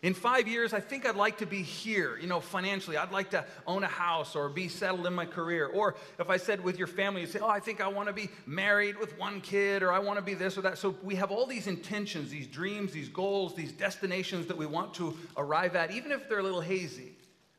In 0.02 0.16
five 0.16 0.48
years, 0.48 0.74
I 0.74 0.80
think 0.80 1.06
I'd 1.06 1.16
like 1.16 1.38
to 1.40 1.46
be 1.46 1.62
here, 1.62 2.18
you 2.18 2.26
know, 2.26 2.40
financially. 2.40 2.98
I'd 2.98 3.12
like 3.12 3.30
to 3.32 3.46
own 3.68 3.84
a 3.84 3.88
house 3.88 4.36
or 4.36 4.50
be 4.50 4.68
settled 4.68 5.06
in 5.06 5.14
my 5.14 5.28
career. 5.28 5.68
Or 5.68 5.96
if 6.18 6.28
I 6.28 6.38
said 6.38 6.64
with 6.64 6.80
your 6.80 6.88
family, 6.88 7.22
you 7.22 7.28
say, 7.28 7.38
oh, 7.40 7.48
I 7.48 7.60
think 7.60 7.82
I 7.82 7.88
want 7.88 8.08
to 8.08 8.14
be 8.14 8.30
married 8.48 8.98
with 8.98 9.18
one 9.20 9.42
kid 9.42 9.84
or 9.84 9.94
I 9.94 10.00
want 10.00 10.18
to 10.18 10.26
be 10.26 10.34
this 10.34 10.58
or 10.58 10.62
that. 10.62 10.80
So 10.80 10.96
we 11.04 11.14
have 11.16 11.30
all 11.30 11.46
these 11.46 11.68
intentions, 11.68 12.32
these 12.32 12.48
dreams, 12.48 12.92
these 12.92 13.10
goals, 13.10 13.54
these 13.56 13.72
destinations 13.72 14.48
that 14.48 14.58
we 14.58 14.66
want 14.66 14.96
to 14.96 15.16
arrive 15.38 15.76
at, 15.76 15.92
even 15.92 16.12
if 16.12 16.28
they're 16.28 16.40
a 16.40 16.44
little 16.44 16.62
hazy. 16.62 17.12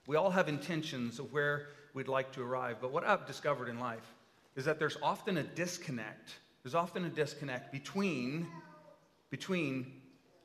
We 0.09 0.17
all 0.17 0.31
have 0.31 0.49
intentions 0.49 1.21
of 1.21 1.33
where 1.33 1.69
we'd 1.95 2.09
like 2.09 2.33
to 2.33 2.43
arrive. 2.43 2.79
But 2.81 2.91
what 2.91 3.05
I've 3.05 3.25
discovered 3.25 3.69
in 3.69 3.79
life 3.79 4.15
is 4.57 4.65
that 4.65 4.81
there's 4.81 4.97
often 5.01 5.37
a 5.37 5.45
disconnect. 5.45 6.35
There's 6.65 6.75
often 6.75 7.05
a 7.05 7.09
disconnect 7.09 7.71
between, 7.71 8.49
between 9.31 10.02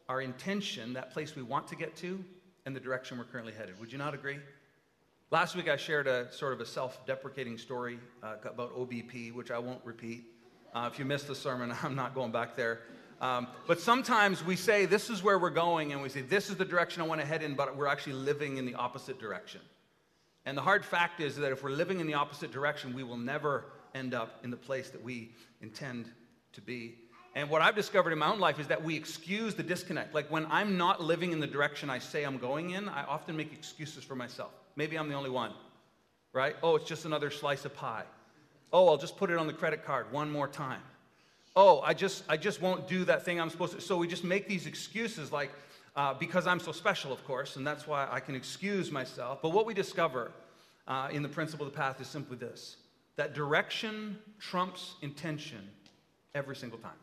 our 0.09 0.21
intention, 0.21 0.93
that 0.93 1.11
place 1.11 1.35
we 1.35 1.43
want 1.43 1.67
to 1.67 1.75
get 1.75 1.95
to, 1.97 2.23
and 2.65 2.75
the 2.75 2.79
direction 2.79 3.17
we're 3.17 3.25
currently 3.25 3.53
headed. 3.53 3.79
Would 3.79 3.91
you 3.91 3.97
not 3.97 4.13
agree? 4.13 4.39
Last 5.29 5.55
week 5.55 5.67
I 5.67 5.75
shared 5.75 6.07
a 6.07 6.31
sort 6.31 6.53
of 6.53 6.61
a 6.61 6.65
self 6.65 7.05
deprecating 7.05 7.57
story 7.57 7.99
uh, 8.23 8.35
about 8.43 8.73
OBP, 8.75 9.33
which 9.33 9.51
I 9.51 9.59
won't 9.59 9.83
repeat. 9.83 10.23
Uh, 10.73 10.89
if 10.91 10.99
you 10.99 11.05
missed 11.05 11.27
the 11.27 11.35
sermon, 11.35 11.73
I'm 11.83 11.95
not 11.95 12.15
going 12.15 12.31
back 12.31 12.55
there. 12.55 12.81
Um, 13.19 13.47
but 13.65 13.79
sometimes 13.79 14.45
we 14.45 14.55
say, 14.55 14.85
This 14.85 15.09
is 15.09 15.23
where 15.23 15.39
we're 15.39 15.49
going, 15.49 15.91
and 15.91 16.01
we 16.01 16.09
say, 16.09 16.21
This 16.21 16.49
is 16.49 16.55
the 16.55 16.65
direction 16.65 17.01
I 17.01 17.05
want 17.05 17.19
to 17.19 17.27
head 17.27 17.43
in, 17.43 17.55
but 17.55 17.75
we're 17.75 17.87
actually 17.87 18.13
living 18.13 18.57
in 18.57 18.65
the 18.65 18.75
opposite 18.75 19.19
direction. 19.19 19.61
And 20.45 20.57
the 20.57 20.61
hard 20.61 20.85
fact 20.85 21.19
is 21.19 21.35
that 21.37 21.51
if 21.51 21.61
we're 21.61 21.71
living 21.71 21.99
in 21.99 22.07
the 22.07 22.13
opposite 22.13 22.51
direction, 22.51 22.93
we 22.93 23.03
will 23.03 23.17
never 23.17 23.65
end 23.93 24.13
up 24.13 24.39
in 24.43 24.49
the 24.49 24.57
place 24.57 24.89
that 24.91 25.03
we 25.03 25.33
intend 25.61 26.09
to 26.53 26.61
be. 26.61 26.95
And 27.37 27.51
what 27.51 27.61
I've 27.61 27.75
discovered 27.75 28.13
in 28.13 28.17
my 28.17 28.31
own 28.31 28.39
life 28.39 28.59
is 28.59 28.65
that 28.65 28.83
we 28.83 28.95
excuse 28.95 29.53
the 29.53 29.61
disconnect. 29.61 30.15
Like 30.15 30.31
when 30.31 30.47
I'm 30.47 30.75
not 30.75 31.03
living 31.03 31.33
in 31.33 31.39
the 31.39 31.45
direction 31.45 31.87
I 31.87 31.99
say 31.99 32.23
I'm 32.23 32.39
going 32.39 32.71
in, 32.71 32.89
I 32.89 33.03
often 33.03 33.37
make 33.37 33.53
excuses 33.53 34.03
for 34.03 34.15
myself. 34.15 34.49
Maybe 34.75 34.97
I'm 34.97 35.07
the 35.07 35.13
only 35.13 35.29
one, 35.29 35.51
right? 36.33 36.55
Oh, 36.63 36.77
it's 36.77 36.87
just 36.89 37.05
another 37.05 37.29
slice 37.29 37.63
of 37.63 37.75
pie. 37.75 38.05
Oh, 38.73 38.87
I'll 38.89 38.97
just 38.97 39.17
put 39.17 39.29
it 39.29 39.37
on 39.37 39.45
the 39.45 39.53
credit 39.53 39.85
card 39.85 40.11
one 40.11 40.31
more 40.31 40.47
time. 40.47 40.81
Oh, 41.55 41.79
I 41.81 41.93
just, 41.93 42.23
I 42.27 42.37
just 42.37 42.59
won't 42.59 42.87
do 42.87 43.05
that 43.05 43.23
thing 43.23 43.39
I'm 43.39 43.51
supposed 43.51 43.73
to. 43.73 43.81
So 43.81 43.97
we 43.97 44.07
just 44.07 44.23
make 44.23 44.47
these 44.47 44.65
excuses 44.65 45.31
like, 45.31 45.51
uh, 45.95 46.15
because 46.15 46.47
I'm 46.47 46.59
so 46.59 46.71
special, 46.71 47.13
of 47.13 47.23
course, 47.23 47.55
and 47.55 47.67
that's 47.67 47.85
why 47.85 48.07
I 48.09 48.19
can 48.19 48.33
excuse 48.33 48.91
myself. 48.91 49.43
But 49.43 49.49
what 49.49 49.67
we 49.67 49.75
discover 49.75 50.31
uh, 50.87 51.09
in 51.11 51.21
the 51.21 51.29
principle 51.29 51.67
of 51.67 51.71
the 51.71 51.77
path 51.77 52.01
is 52.01 52.07
simply 52.07 52.37
this 52.37 52.77
that 53.15 53.35
direction 53.35 54.17
trumps 54.39 54.95
intention 55.03 55.69
every 56.33 56.55
single 56.55 56.79
time. 56.79 56.93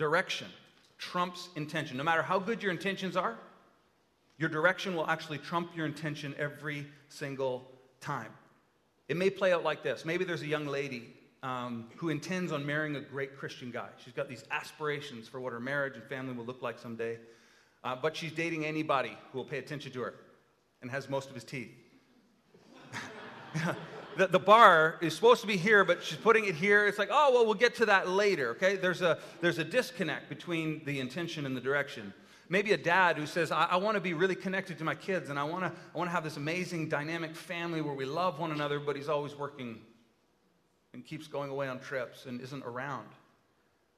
Direction 0.00 0.48
trumps 0.96 1.50
intention. 1.56 1.98
No 1.98 2.04
matter 2.04 2.22
how 2.22 2.38
good 2.38 2.62
your 2.62 2.72
intentions 2.72 3.18
are, 3.18 3.36
your 4.38 4.48
direction 4.48 4.96
will 4.96 5.06
actually 5.06 5.36
trump 5.36 5.76
your 5.76 5.84
intention 5.84 6.34
every 6.38 6.86
single 7.10 7.70
time. 8.00 8.32
It 9.08 9.18
may 9.18 9.28
play 9.28 9.52
out 9.52 9.62
like 9.62 9.82
this. 9.82 10.06
Maybe 10.06 10.24
there's 10.24 10.40
a 10.40 10.46
young 10.46 10.66
lady 10.66 11.12
um, 11.42 11.88
who 11.96 12.08
intends 12.08 12.50
on 12.50 12.64
marrying 12.64 12.96
a 12.96 13.02
great 13.02 13.36
Christian 13.36 13.70
guy. 13.70 13.90
She's 14.02 14.14
got 14.14 14.26
these 14.26 14.42
aspirations 14.50 15.28
for 15.28 15.38
what 15.38 15.52
her 15.52 15.60
marriage 15.60 15.96
and 15.96 16.04
family 16.04 16.32
will 16.32 16.46
look 16.46 16.62
like 16.62 16.78
someday. 16.78 17.18
Uh, 17.84 17.94
but 17.94 18.16
she's 18.16 18.32
dating 18.32 18.64
anybody 18.64 19.18
who 19.32 19.36
will 19.36 19.44
pay 19.44 19.58
attention 19.58 19.92
to 19.92 20.00
her 20.00 20.14
and 20.80 20.90
has 20.90 21.10
most 21.10 21.28
of 21.28 21.34
his 21.34 21.44
teeth. 21.44 21.72
the, 24.16 24.26
the 24.26 24.38
bar 24.38 24.96
is 25.00 25.14
supposed 25.14 25.40
to 25.40 25.46
be 25.46 25.56
here, 25.56 25.84
but 25.84 26.02
she's 26.02 26.18
putting 26.18 26.46
it 26.46 26.54
here. 26.54 26.86
It's 26.86 26.98
like, 26.98 27.08
oh, 27.10 27.32
well, 27.32 27.44
we'll 27.44 27.54
get 27.54 27.74
to 27.76 27.86
that 27.86 28.08
later, 28.08 28.50
okay? 28.50 28.76
There's 28.76 29.02
a, 29.02 29.18
there's 29.40 29.58
a 29.58 29.64
disconnect 29.64 30.28
between 30.28 30.84
the 30.84 31.00
intention 31.00 31.46
and 31.46 31.56
the 31.56 31.60
direction. 31.60 32.12
Maybe 32.48 32.72
a 32.72 32.76
dad 32.76 33.16
who 33.16 33.26
says, 33.26 33.52
I, 33.52 33.66
I 33.66 33.76
want 33.76 33.94
to 33.94 34.00
be 34.00 34.12
really 34.12 34.34
connected 34.34 34.78
to 34.78 34.84
my 34.84 34.94
kids 34.94 35.30
and 35.30 35.38
I 35.38 35.44
want 35.44 35.64
to 35.64 35.72
I 35.94 35.98
wanna 35.98 36.10
have 36.10 36.24
this 36.24 36.36
amazing, 36.36 36.88
dynamic 36.88 37.36
family 37.36 37.80
where 37.80 37.94
we 37.94 38.04
love 38.04 38.38
one 38.38 38.50
another, 38.50 38.80
but 38.80 38.96
he's 38.96 39.08
always 39.08 39.36
working 39.36 39.78
and 40.92 41.04
keeps 41.04 41.28
going 41.28 41.50
away 41.50 41.68
on 41.68 41.78
trips 41.78 42.26
and 42.26 42.40
isn't 42.40 42.64
around. 42.64 43.06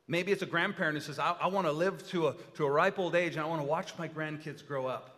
Maybe 0.07 0.33
it's 0.33 0.43
a 0.43 0.47
grandparent 0.47 0.97
who 0.97 1.01
says, 1.01 1.19
I, 1.19 1.35
I 1.41 1.47
want 1.47 1.67
to 1.67 1.73
live 1.73 2.07
to 2.09 2.29
a, 2.29 2.35
to 2.57 2.67
a 2.67 2.71
ripe 2.71 2.99
old 2.99 3.15
age 3.15 3.33
and 3.33 3.41
I 3.41 3.47
want 3.47 3.63
to 3.63 3.67
watch 3.67 3.97
my 3.99 4.09
grandkids 4.09 4.67
grow 4.67 4.87
up, 4.87 5.17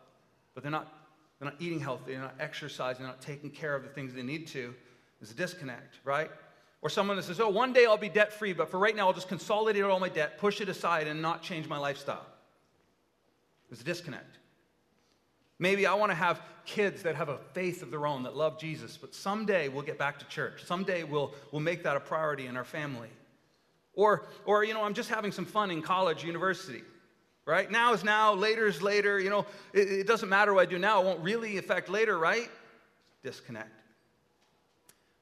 but 0.55 0.63
they're 0.63 0.71
not, 0.71 0.93
they're 1.39 1.51
not 1.51 1.61
eating 1.61 1.81
healthy, 1.81 2.13
they're 2.13 2.21
not 2.21 2.37
exercising, 2.41 3.03
they're 3.03 3.13
not 3.13 3.21
taking 3.21 3.51
care 3.51 3.75
of 3.75 3.83
the 3.83 3.89
things 3.89 4.15
they 4.15 4.23
need 4.23 4.47
to. 4.49 4.75
There's 5.21 5.31
a 5.31 5.35
disconnect, 5.35 5.99
right? 6.05 6.31
Or 6.83 6.91
someone 6.91 7.17
that 7.17 7.25
says, 7.25 7.41
oh, 7.41 7.49
one 7.49 7.73
day 7.73 7.87
I'll 7.87 7.97
be 7.97 8.09
debt 8.09 8.33
free, 8.33 8.53
but 8.53 8.71
for 8.71 8.79
right 8.79 8.95
now 8.95 9.07
I'll 9.07 9.15
just 9.15 9.29
consolidate 9.29 9.83
all 9.83 9.99
my 10.01 10.09
debt, 10.09 10.39
push 10.39 10.61
it 10.61 10.69
aside, 10.69 11.07
and 11.07 11.23
not 11.23 11.43
change 11.43 11.67
my 11.67 11.79
lifestyle. 11.79 12.27
There's 13.69 13.81
a 13.81 13.85
disconnect. 13.85 14.39
Maybe 15.59 15.87
I 15.87 15.95
want 15.95 16.11
to 16.11 16.17
have 16.17 16.43
kids 16.67 17.03
that 17.03 17.15
have 17.15 17.29
a 17.29 17.39
faith 17.53 17.83
of 17.83 17.91
their 17.91 18.07
own, 18.07 18.23
that 18.25 18.37
love 18.37 18.59
Jesus, 18.59 18.97
but 18.97 19.15
someday 19.15 19.69
we'll 19.69 19.83
get 19.83 19.99
back 19.99 20.19
to 20.19 20.27
church. 20.27 20.65
Someday 20.65 21.05
we'll, 21.05 21.33
we'll 21.53 21.63
make 21.63 21.83
that 21.85 21.97
a 21.97 22.01
priority 22.01 22.47
in 22.47 22.57
our 22.57 22.65
family. 22.65 23.09
Or, 23.95 24.27
or, 24.45 24.65
you 24.65 24.75
know, 24.75 24.83
I'm 24.83 24.95
just 24.95 25.09
having 25.09 25.33
some 25.33 25.47
fun 25.47 25.71
in 25.71 25.81
college, 25.81 26.25
university, 26.25 26.83
right? 27.47 27.71
Now 27.71 27.93
is 27.93 28.05
now, 28.05 28.35
later 28.35 28.67
is 28.67 28.83
later. 28.83 29.19
You 29.21 29.31
know, 29.31 29.47
it, 29.73 29.91
it 29.91 30.07
doesn't 30.07 30.29
matter 30.29 30.55
what 30.55 30.63
I 30.63 30.71
do 30.71 30.79
now, 30.79 31.03
it 31.03 31.05
won't 31.05 31.21
really 31.21 31.59
affect 31.59 31.89
later, 31.89 32.19
right? 32.19 32.51
Disconnect. 33.23 33.71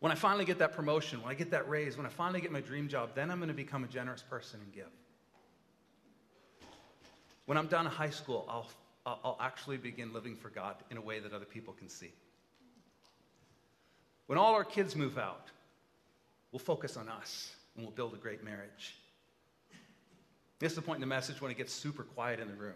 When 0.00 0.11
I 0.11 0.17
finally 0.17 0.45
get 0.45 0.59
that 0.59 0.73
promotion, 0.73 1.23
when 1.23 1.31
I 1.31 1.35
get 1.35 1.52
that 1.52 1.69
raise, 1.69 1.97
when 1.97 2.07
I 2.07 2.09
finally 2.09 2.41
get 2.41 2.50
my 2.50 2.61
dream 2.61 2.88
job, 2.88 3.11
then 3.14 3.31
I'm 3.31 3.38
going 3.38 3.49
to 3.49 3.55
become 3.55 3.85
a 3.85 3.88
generous 3.88 4.23
person 4.23 4.61
and 4.61 4.73
give. 4.73 4.88
When 7.47 7.57
I'm 7.57 7.69
done 7.69 7.87
high 7.87 8.11
school, 8.11 8.45
I'll, 8.49 8.69
I'll 9.07 9.38
actually 9.41 9.76
begin 9.76 10.12
living 10.12 10.35
for 10.35 10.49
God 10.49 10.76
in 10.91 10.97
a 10.97 11.00
way 11.00 11.21
that 11.21 11.33
other 11.33 11.45
people 11.45 11.73
can 11.73 11.88
see. 11.88 12.11
When 14.26 14.38
all 14.38 14.55
our 14.55 14.64
kids 14.64 14.97
move 14.97 15.19
out, 15.19 15.49
we'll 16.50 16.59
focus 16.59 16.97
on 16.97 17.09
us 17.09 17.55
and 17.76 17.85
we'll 17.85 17.95
build 17.95 18.14
a 18.14 18.17
great 18.17 18.43
marriage. 18.43 18.97
This 20.62 20.71
is 20.71 20.76
the 20.76 20.83
point 20.83 20.99
in 20.99 21.00
the 21.00 21.09
message 21.09 21.40
when 21.40 21.50
it 21.50 21.57
gets 21.57 21.73
super 21.73 22.04
quiet 22.04 22.38
in 22.38 22.47
the 22.47 22.54
room. 22.54 22.75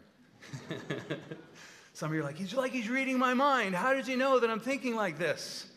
Some 1.93 2.11
of 2.11 2.17
you 2.17 2.21
are 2.21 2.25
like, 2.25 2.37
he's 2.37 2.53
like 2.53 2.73
he's 2.73 2.89
reading 2.89 3.17
my 3.17 3.33
mind. 3.33 3.77
How 3.77 3.95
does 3.95 4.09
he 4.09 4.17
know 4.17 4.41
that 4.41 4.51
I'm 4.51 4.59
thinking 4.59 4.97
like 4.97 5.19
this? 5.19 5.69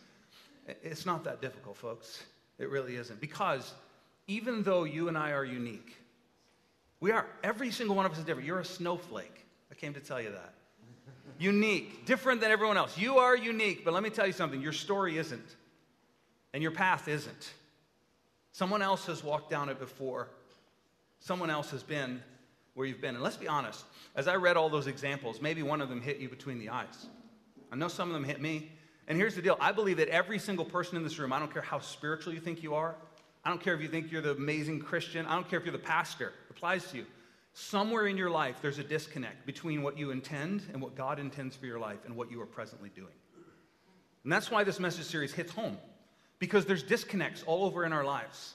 It's 0.82 1.06
not 1.06 1.24
that 1.26 1.40
difficult, 1.40 1.78
folks. 1.78 2.24
It 2.58 2.72
really 2.72 2.96
isn't. 2.96 3.22
Because 3.22 3.76
even 4.26 4.64
though 4.64 4.86
you 4.86 5.08
and 5.08 5.16
I 5.16 5.34
are 5.34 5.46
unique, 5.46 5.98
we 7.00 7.12
are. 7.12 7.28
Every 7.44 7.70
single 7.70 7.96
one 7.96 8.08
of 8.08 8.12
us 8.12 8.18
is 8.18 8.24
different. 8.24 8.48
You're 8.48 8.60
a 8.60 8.66
snowflake. 8.66 9.46
I 9.72 9.76
came 9.76 9.94
to 9.94 10.00
tell 10.00 10.20
you 10.20 10.32
that. 10.32 10.56
unique, 11.38 12.08
different 12.08 12.42
than 12.42 12.50
everyone 12.50 12.78
else. 12.78 12.98
You 12.98 13.20
are 13.20 13.38
unique, 13.38 13.86
but 13.86 13.94
let 13.94 14.02
me 14.02 14.10
tell 14.10 14.26
you 14.26 14.34
something 14.34 14.60
your 14.64 14.74
story 14.74 15.20
isn't, 15.20 15.56
and 16.56 16.64
your 16.64 16.72
path 16.72 17.08
isn't. 17.08 17.54
Someone 18.52 18.82
else 18.82 19.06
has 19.06 19.24
walked 19.24 19.52
down 19.52 19.70
it 19.70 19.80
before, 19.80 20.28
someone 21.20 21.50
else 21.50 21.72
has 21.72 21.84
been 21.84 22.22
where 22.74 22.88
you've 22.88 23.02
been. 23.02 23.16
And 23.16 23.24
let's 23.24 23.38
be 23.38 23.48
honest, 23.48 23.84
as 24.16 24.28
I 24.28 24.36
read 24.36 24.58
all 24.58 24.70
those 24.70 24.88
examples, 24.88 25.42
maybe 25.42 25.64
one 25.64 25.82
of 25.82 25.90
them 25.90 26.02
hit 26.02 26.18
you 26.18 26.30
between 26.30 26.60
the 26.60 26.70
eyes. 26.70 27.08
I 27.72 27.76
know 27.76 27.88
some 27.88 28.08
of 28.08 28.14
them 28.14 28.24
hit 28.24 28.42
me. 28.42 28.72
And 29.08 29.18
here's 29.18 29.36
the 29.36 29.42
deal 29.42 29.58
I 29.60 29.72
believe 29.72 29.98
that 29.98 30.10
every 30.10 30.40
single 30.40 30.66
person 30.66 30.96
in 30.96 31.04
this 31.04 31.18
room, 31.20 31.34
I 31.34 31.40
don't 31.40 31.52
care 31.52 31.62
how 31.62 31.80
spiritual 31.80 32.34
you 32.34 32.40
think 32.40 32.64
you 32.64 32.76
are, 32.76 32.96
I 33.44 33.50
don't 33.50 33.62
care 33.62 33.74
if 33.74 33.82
you 33.82 33.88
think 33.88 34.12
you're 34.12 34.22
the 34.22 34.32
amazing 34.32 34.80
Christian, 34.80 35.26
I 35.26 35.34
don't 35.34 35.50
care 35.50 35.60
if 35.60 35.66
you're 35.66 35.72
the 35.72 35.80
pastor, 35.80 36.28
it 36.28 36.52
applies 36.52 36.90
to 36.92 36.98
you. 36.98 37.06
Somewhere 37.54 38.08
in 38.08 38.16
your 38.16 38.30
life, 38.30 38.58
there's 38.62 38.78
a 38.78 38.84
disconnect 38.84 39.46
between 39.46 39.82
what 39.82 39.98
you 39.98 40.12
intend 40.12 40.64
and 40.72 40.82
what 40.82 40.96
God 40.96 41.20
intends 41.20 41.56
for 41.56 41.66
your 41.66 41.80
life 41.80 42.06
and 42.06 42.16
what 42.16 42.32
you 42.32 42.40
are 42.42 42.46
presently 42.46 42.90
doing. 42.90 43.14
And 44.24 44.32
that's 44.32 44.52
why 44.52 44.64
this 44.64 44.80
message 44.80 45.06
series 45.06 45.34
hits 45.34 45.52
home, 45.52 45.78
because 46.38 46.66
there's 46.66 46.84
disconnects 46.84 47.44
all 47.48 47.66
over 47.66 47.86
in 47.86 47.92
our 47.92 48.04
lives. 48.04 48.54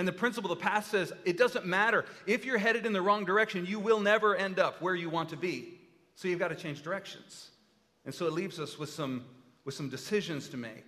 And 0.00 0.08
the 0.08 0.12
principle 0.12 0.50
of 0.50 0.58
the 0.58 0.64
path 0.64 0.86
says 0.86 1.12
it 1.26 1.36
doesn't 1.36 1.66
matter. 1.66 2.06
If 2.26 2.46
you're 2.46 2.56
headed 2.56 2.86
in 2.86 2.94
the 2.94 3.02
wrong 3.02 3.26
direction, 3.26 3.66
you 3.66 3.78
will 3.78 4.00
never 4.00 4.34
end 4.34 4.58
up 4.58 4.80
where 4.80 4.94
you 4.94 5.10
want 5.10 5.28
to 5.28 5.36
be. 5.36 5.78
So 6.14 6.26
you've 6.26 6.38
got 6.38 6.48
to 6.48 6.54
change 6.54 6.80
directions. 6.80 7.50
And 8.06 8.14
so 8.14 8.26
it 8.26 8.32
leaves 8.32 8.58
us 8.58 8.78
with 8.78 8.88
some 8.88 9.26
with 9.66 9.74
some 9.74 9.90
decisions 9.90 10.48
to 10.48 10.56
make. 10.56 10.86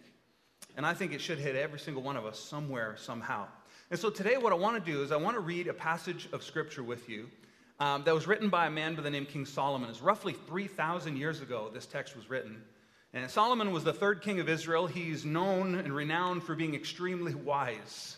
And 0.78 0.86
I 0.86 0.94
think 0.94 1.12
it 1.12 1.20
should 1.20 1.36
hit 1.38 1.56
every 1.56 1.78
single 1.78 2.02
one 2.02 2.16
of 2.16 2.24
us 2.24 2.38
somewhere, 2.38 2.94
somehow. 2.96 3.48
And 3.90 4.00
so 4.00 4.08
today, 4.08 4.38
what 4.38 4.50
I 4.50 4.56
want 4.56 4.82
to 4.82 4.90
do 4.90 5.02
is 5.02 5.12
I 5.12 5.16
want 5.16 5.36
to 5.36 5.40
read 5.40 5.68
a 5.68 5.74
passage 5.74 6.30
of 6.32 6.42
scripture 6.42 6.82
with 6.82 7.06
you 7.06 7.28
um, 7.80 8.04
that 8.04 8.14
was 8.14 8.26
written 8.26 8.48
by 8.48 8.66
a 8.66 8.70
man 8.70 8.94
by 8.94 9.02
the 9.02 9.10
name 9.10 9.26
King 9.26 9.44
Solomon. 9.44 9.90
It's 9.90 10.00
roughly 10.00 10.32
3,000 10.32 11.18
years 11.18 11.42
ago 11.42 11.70
this 11.70 11.84
text 11.84 12.16
was 12.16 12.30
written. 12.30 12.62
And 13.12 13.30
Solomon 13.30 13.72
was 13.72 13.84
the 13.84 13.92
third 13.92 14.22
king 14.22 14.40
of 14.40 14.48
Israel. 14.48 14.86
He's 14.86 15.26
known 15.26 15.74
and 15.74 15.94
renowned 15.94 16.44
for 16.44 16.54
being 16.54 16.74
extremely 16.74 17.34
wise. 17.52 18.16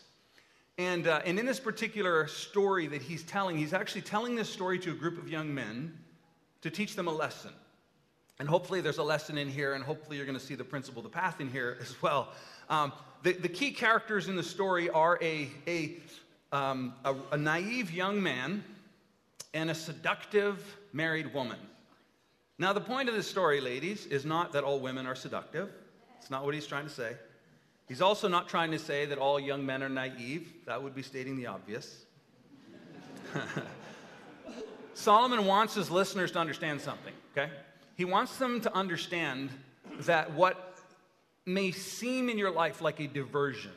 And, 0.77 1.07
uh, 1.07 1.23
and 1.25 1.39
in 1.39 1.47
this 1.47 1.61
particular 1.61 2.27
story 2.27 2.87
that 2.89 3.03
he's 3.03 3.23
telling, 3.23 3.57
he's 3.57 3.73
actually 3.73 4.01
telling 4.03 4.35
this 4.35 4.49
story 4.49 4.79
to 4.81 4.91
a 4.91 4.95
group 4.95 5.19
of 5.19 5.29
young 5.29 5.55
men 5.55 5.97
to 6.63 6.71
teach 6.71 6.97
them 6.97 7.07
a 7.07 7.13
lesson. 7.13 7.53
And 8.41 8.49
hopefully, 8.49 8.81
there's 8.81 8.99
a 8.99 9.03
lesson 9.05 9.39
in 9.39 9.49
here, 9.49 9.75
and 9.75 9.85
hopefully, 9.85 10.17
you're 10.17 10.27
going 10.27 10.39
to 10.39 10.45
see 10.45 10.57
the 10.57 10.65
principle 10.65 11.03
the 11.03 11.09
path 11.09 11.41
in 11.41 11.49
here 11.49 11.79
as 11.81 12.03
well. 12.03 12.33
Um, 12.69 12.93
the, 13.23 13.33
the 13.33 13.49
key 13.49 13.71
characters 13.71 14.29
in 14.29 14.35
the 14.35 14.43
story 14.43 14.91
are 14.91 15.19
a, 15.23 15.49
a, 15.69 15.97
um, 16.51 16.95
a, 17.05 17.15
a 17.33 17.37
naive 17.37 17.93
young 17.93 18.21
man 18.21 18.65
and 19.53 19.71
a 19.71 19.75
seductive 19.75 20.77
married 20.93 21.33
woman. 21.33 21.59
Now, 22.59 22.73
the 22.73 22.81
point 22.81 23.09
of 23.09 23.15
this 23.15 23.29
story, 23.29 23.61
ladies, 23.61 24.07
is 24.07 24.25
not 24.25 24.53
that 24.53 24.65
all 24.65 24.81
women 24.81 25.07
are 25.07 25.15
seductive. 25.15 25.71
It's 26.19 26.31
not 26.31 26.45
what 26.45 26.55
he's 26.55 26.67
trying 26.67 26.85
to 26.85 26.93
say. 26.93 27.15
He's 27.89 28.01
also 28.01 28.29
not 28.29 28.49
trying 28.49 28.71
to 28.71 28.79
say 28.79 29.07
that 29.07 29.19
all 29.19 29.39
young 29.39 29.67
men 29.67 29.83
are 29.83 29.89
naive. 29.89 30.53
That 30.67 30.83
would 30.83 30.95
be 30.95 31.03
stating 31.03 31.37
the 31.37 31.47
obvious. 31.47 32.05
Solomon 34.95 35.45
wants 35.45 35.75
his 35.75 35.91
listeners 35.91 36.31
to 36.33 36.39
understand 36.39 36.81
something, 36.81 37.13
okay? 37.37 37.51
He 37.97 38.05
wants 38.05 38.37
them 38.39 38.61
to 38.63 38.75
understand 38.75 39.51
that 40.01 40.33
what 40.33 40.79
may 41.47 41.73
seem 41.73 42.29
in 42.29 42.39
your 42.39 42.51
life 42.51 42.81
like 42.81 43.01
a 43.01 43.07
diversion, 43.07 43.73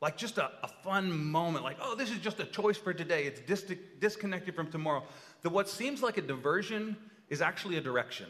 like 0.00 0.16
just 0.16 0.38
a, 0.38 0.50
a 0.62 0.68
fun 0.68 1.30
moment, 1.30 1.64
like, 1.64 1.78
oh, 1.80 1.94
this 1.96 2.10
is 2.10 2.18
just 2.18 2.38
a 2.38 2.44
choice 2.44 2.76
for 2.76 2.92
today, 2.92 3.24
it's 3.24 3.40
dis- 3.40 3.76
disconnected 3.98 4.54
from 4.54 4.70
tomorrow, 4.70 5.02
that 5.42 5.50
what 5.50 5.68
seems 5.68 6.02
like 6.02 6.16
a 6.16 6.22
diversion 6.22 6.96
is 7.28 7.40
actually 7.40 7.76
a 7.76 7.80
direction. 7.80 8.26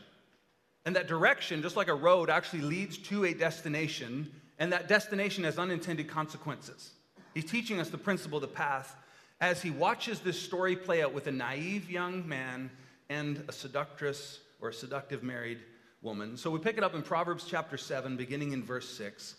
And 0.84 0.96
that 0.96 1.06
direction, 1.06 1.62
just 1.62 1.76
like 1.76 1.88
a 1.88 1.94
road, 1.94 2.30
actually 2.30 2.62
leads 2.62 2.98
to 2.98 3.24
a 3.24 3.34
destination, 3.34 4.32
and 4.62 4.72
that 4.72 4.86
destination 4.86 5.42
has 5.42 5.58
unintended 5.58 6.06
consequences. 6.06 6.92
He's 7.34 7.44
teaching 7.44 7.80
us 7.80 7.88
the 7.90 7.98
principle 7.98 8.38
of 8.38 8.42
the 8.42 8.46
path 8.46 8.94
as 9.40 9.60
he 9.60 9.70
watches 9.70 10.20
this 10.20 10.40
story 10.40 10.76
play 10.76 11.02
out 11.02 11.12
with 11.12 11.26
a 11.26 11.32
naive 11.32 11.90
young 11.90 12.28
man 12.28 12.70
and 13.10 13.42
a 13.48 13.52
seductress 13.52 14.38
or 14.60 14.68
a 14.68 14.72
seductive 14.72 15.24
married 15.24 15.58
woman. 16.00 16.36
So 16.36 16.48
we 16.48 16.60
pick 16.60 16.78
it 16.78 16.84
up 16.84 16.94
in 16.94 17.02
Proverbs 17.02 17.44
chapter 17.44 17.76
7, 17.76 18.16
beginning 18.16 18.52
in 18.52 18.62
verse 18.62 18.88
6. 18.90 19.34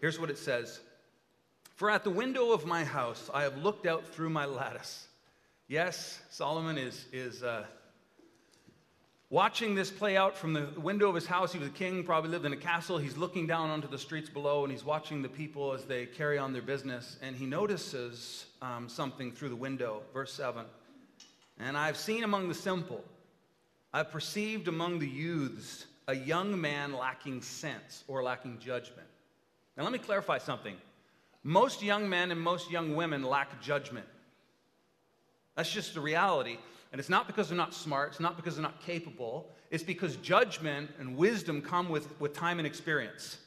Here's 0.00 0.20
what 0.20 0.30
it 0.30 0.38
says 0.38 0.78
For 1.74 1.90
at 1.90 2.04
the 2.04 2.10
window 2.10 2.52
of 2.52 2.64
my 2.64 2.84
house 2.84 3.28
I 3.34 3.42
have 3.42 3.56
looked 3.56 3.86
out 3.86 4.06
through 4.06 4.30
my 4.30 4.44
lattice. 4.44 5.08
Yes, 5.66 6.20
Solomon 6.30 6.78
is, 6.78 7.06
is 7.12 7.42
uh, 7.42 7.64
watching 9.34 9.74
this 9.74 9.90
play 9.90 10.16
out 10.16 10.36
from 10.36 10.52
the 10.52 10.68
window 10.76 11.08
of 11.08 11.14
his 11.16 11.26
house. 11.26 11.52
He 11.52 11.58
was 11.58 11.66
a 11.66 11.72
king, 11.72 12.04
probably 12.04 12.30
lived 12.30 12.44
in 12.44 12.52
a 12.52 12.56
castle. 12.56 12.98
He's 12.98 13.16
looking 13.16 13.48
down 13.48 13.68
onto 13.68 13.88
the 13.88 13.98
streets 13.98 14.30
below 14.30 14.62
and 14.62 14.70
he's 14.70 14.84
watching 14.84 15.22
the 15.22 15.28
people 15.28 15.72
as 15.72 15.84
they 15.86 16.06
carry 16.06 16.38
on 16.38 16.52
their 16.52 16.62
business. 16.62 17.18
And 17.20 17.34
he 17.34 17.44
notices 17.44 18.46
um, 18.62 18.88
something 18.88 19.32
through 19.32 19.48
the 19.48 19.56
window. 19.56 20.02
Verse 20.12 20.32
7 20.32 20.64
And 21.58 21.76
I've 21.76 21.96
seen 21.96 22.22
among 22.22 22.48
the 22.48 22.54
simple, 22.54 23.02
I've 23.92 24.12
perceived 24.12 24.68
among 24.68 25.00
the 25.00 25.08
youths 25.08 25.86
a 26.06 26.14
young 26.14 26.60
man 26.60 26.92
lacking 26.92 27.42
sense 27.42 28.04
or 28.06 28.22
lacking 28.22 28.60
judgment. 28.60 29.08
Now, 29.76 29.82
let 29.82 29.90
me 29.90 29.98
clarify 29.98 30.38
something. 30.38 30.76
Most 31.42 31.82
young 31.82 32.08
men 32.08 32.30
and 32.30 32.40
most 32.40 32.70
young 32.70 32.94
women 32.94 33.24
lack 33.24 33.60
judgment. 33.60 34.06
That's 35.56 35.72
just 35.72 35.94
the 35.94 36.00
reality. 36.00 36.58
And 36.94 37.00
it's 37.00 37.08
not 37.08 37.26
because 37.26 37.48
they're 37.48 37.56
not 37.56 37.74
smart, 37.74 38.10
it's 38.12 38.20
not 38.20 38.36
because 38.36 38.54
they're 38.54 38.62
not 38.62 38.80
capable, 38.80 39.50
it's 39.72 39.82
because 39.82 40.14
judgment 40.18 40.92
and 41.00 41.16
wisdom 41.16 41.60
come 41.60 41.88
with, 41.88 42.06
with 42.20 42.34
time 42.34 42.58
and 42.60 42.68
experience. 42.68 43.38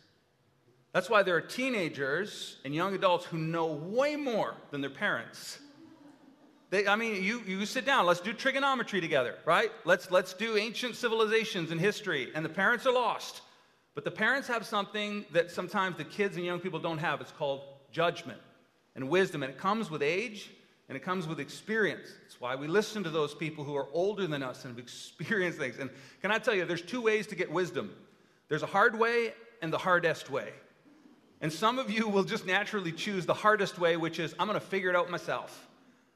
That's 0.92 1.10
why 1.10 1.24
there 1.24 1.38
are 1.38 1.42
teenagers 1.42 2.58
and 2.66 2.76
young 2.76 2.94
adults 2.94 3.24
who 3.24 3.38
know 3.38 3.68
way 3.68 4.18
more 4.18 4.56
than 4.70 4.82
their 4.82 4.90
parents. 4.90 5.60
They, 6.72 6.88
I 6.88 6.98
mean, 6.98 7.24
you, 7.24 7.42
you 7.48 7.66
sit 7.66 7.86
down, 7.86 8.06
let's 8.06 8.20
do 8.20 8.34
trigonometry 8.34 9.00
together, 9.00 9.36
right? 9.46 9.72
Let's, 9.86 10.12
let's 10.12 10.34
do 10.34 10.58
ancient 10.58 10.98
civilizations 10.98 11.72
and 11.72 11.80
history, 11.80 12.30
and 12.36 12.44
the 12.44 12.50
parents 12.50 12.86
are 12.86 12.94
lost. 12.94 13.44
But 13.96 14.04
the 14.04 14.12
parents 14.12 14.50
have 14.50 14.66
something 14.66 15.24
that 15.32 15.52
sometimes 15.52 15.96
the 15.96 16.04
kids 16.04 16.36
and 16.36 16.46
young 16.46 16.60
people 16.60 16.80
don't 16.80 16.98
have. 16.98 17.22
It's 17.22 17.32
called 17.32 17.62
judgment 17.94 18.42
and 18.94 19.08
wisdom, 19.08 19.42
and 19.42 19.54
it 19.54 19.58
comes 19.58 19.90
with 19.90 20.02
age 20.02 20.50
and 20.88 20.96
it 20.96 21.04
comes 21.04 21.28
with 21.28 21.40
experience. 21.40 22.08
That's 22.22 22.40
why 22.40 22.56
we 22.56 22.68
listen 22.68 23.04
to 23.04 23.10
those 23.10 23.34
people 23.34 23.64
who 23.64 23.76
are 23.76 23.88
older 23.92 24.26
than 24.26 24.42
us 24.42 24.64
and 24.64 24.74
have 24.74 24.84
experienced 24.84 25.60
things. 25.60 25.78
And 25.80 25.90
can 26.22 26.32
I 26.32 26.38
tell 26.38 26.54
you, 26.54 26.66
there's 26.66 26.82
two 26.82 27.02
ways 27.02 27.28
to 27.28 27.36
get 27.36 27.52
wisdom 27.52 27.94
there's 28.50 28.64
a 28.64 28.68
hard 28.68 28.98
way 28.98 29.34
and 29.62 29.74
the 29.74 29.78
hardest 29.78 30.30
way. 30.30 30.54
And 31.42 31.52
some 31.52 31.80
of 31.80 31.92
you 31.92 32.08
will 32.08 32.24
just 32.24 32.46
naturally 32.46 32.94
choose 32.94 33.26
the 33.26 33.34
hardest 33.34 33.78
way, 33.78 33.98
which 33.98 34.20
is 34.20 34.34
I'm 34.40 34.48
going 34.48 34.60
to 34.60 34.66
figure 34.66 34.90
it 34.90 34.96
out 34.96 35.10
myself. 35.10 35.68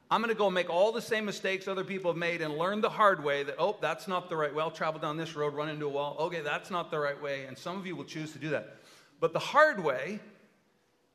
I'm 0.10 0.22
going 0.22 0.34
to 0.34 0.38
go 0.38 0.50
make 0.50 0.70
all 0.70 0.92
the 0.92 1.02
same 1.02 1.26
mistakes 1.26 1.68
other 1.68 1.84
people 1.84 2.12
have 2.12 2.18
made 2.18 2.42
and 2.42 2.58
learn 2.58 2.82
the 2.82 2.90
hard 2.90 3.24
way 3.24 3.44
that, 3.44 3.56
oh, 3.60 3.78
that's 3.82 4.08
not 4.08 4.30
the 4.30 4.36
right 4.36 4.54
way. 4.54 4.62
I'll 4.62 4.72
travel 4.72 5.00
down 5.00 5.16
this 5.16 5.36
road, 5.36 5.54
run 5.54 5.70
into 5.70 5.86
a 5.86 5.90
wall. 5.90 6.18
Okay, 6.20 6.42
that's 6.42 6.70
not 6.70 6.92
the 6.92 7.00
right 7.00 7.22
way. 7.22 7.46
And 7.46 7.58
some 7.58 7.78
of 7.78 7.86
you 7.86 7.96
will 7.96 8.04
choose 8.04 8.34
to 8.34 8.40
do 8.40 8.50
that. 8.50 8.76
But 9.20 9.32
the 9.32 9.40
hard 9.40 9.82
way 9.82 10.20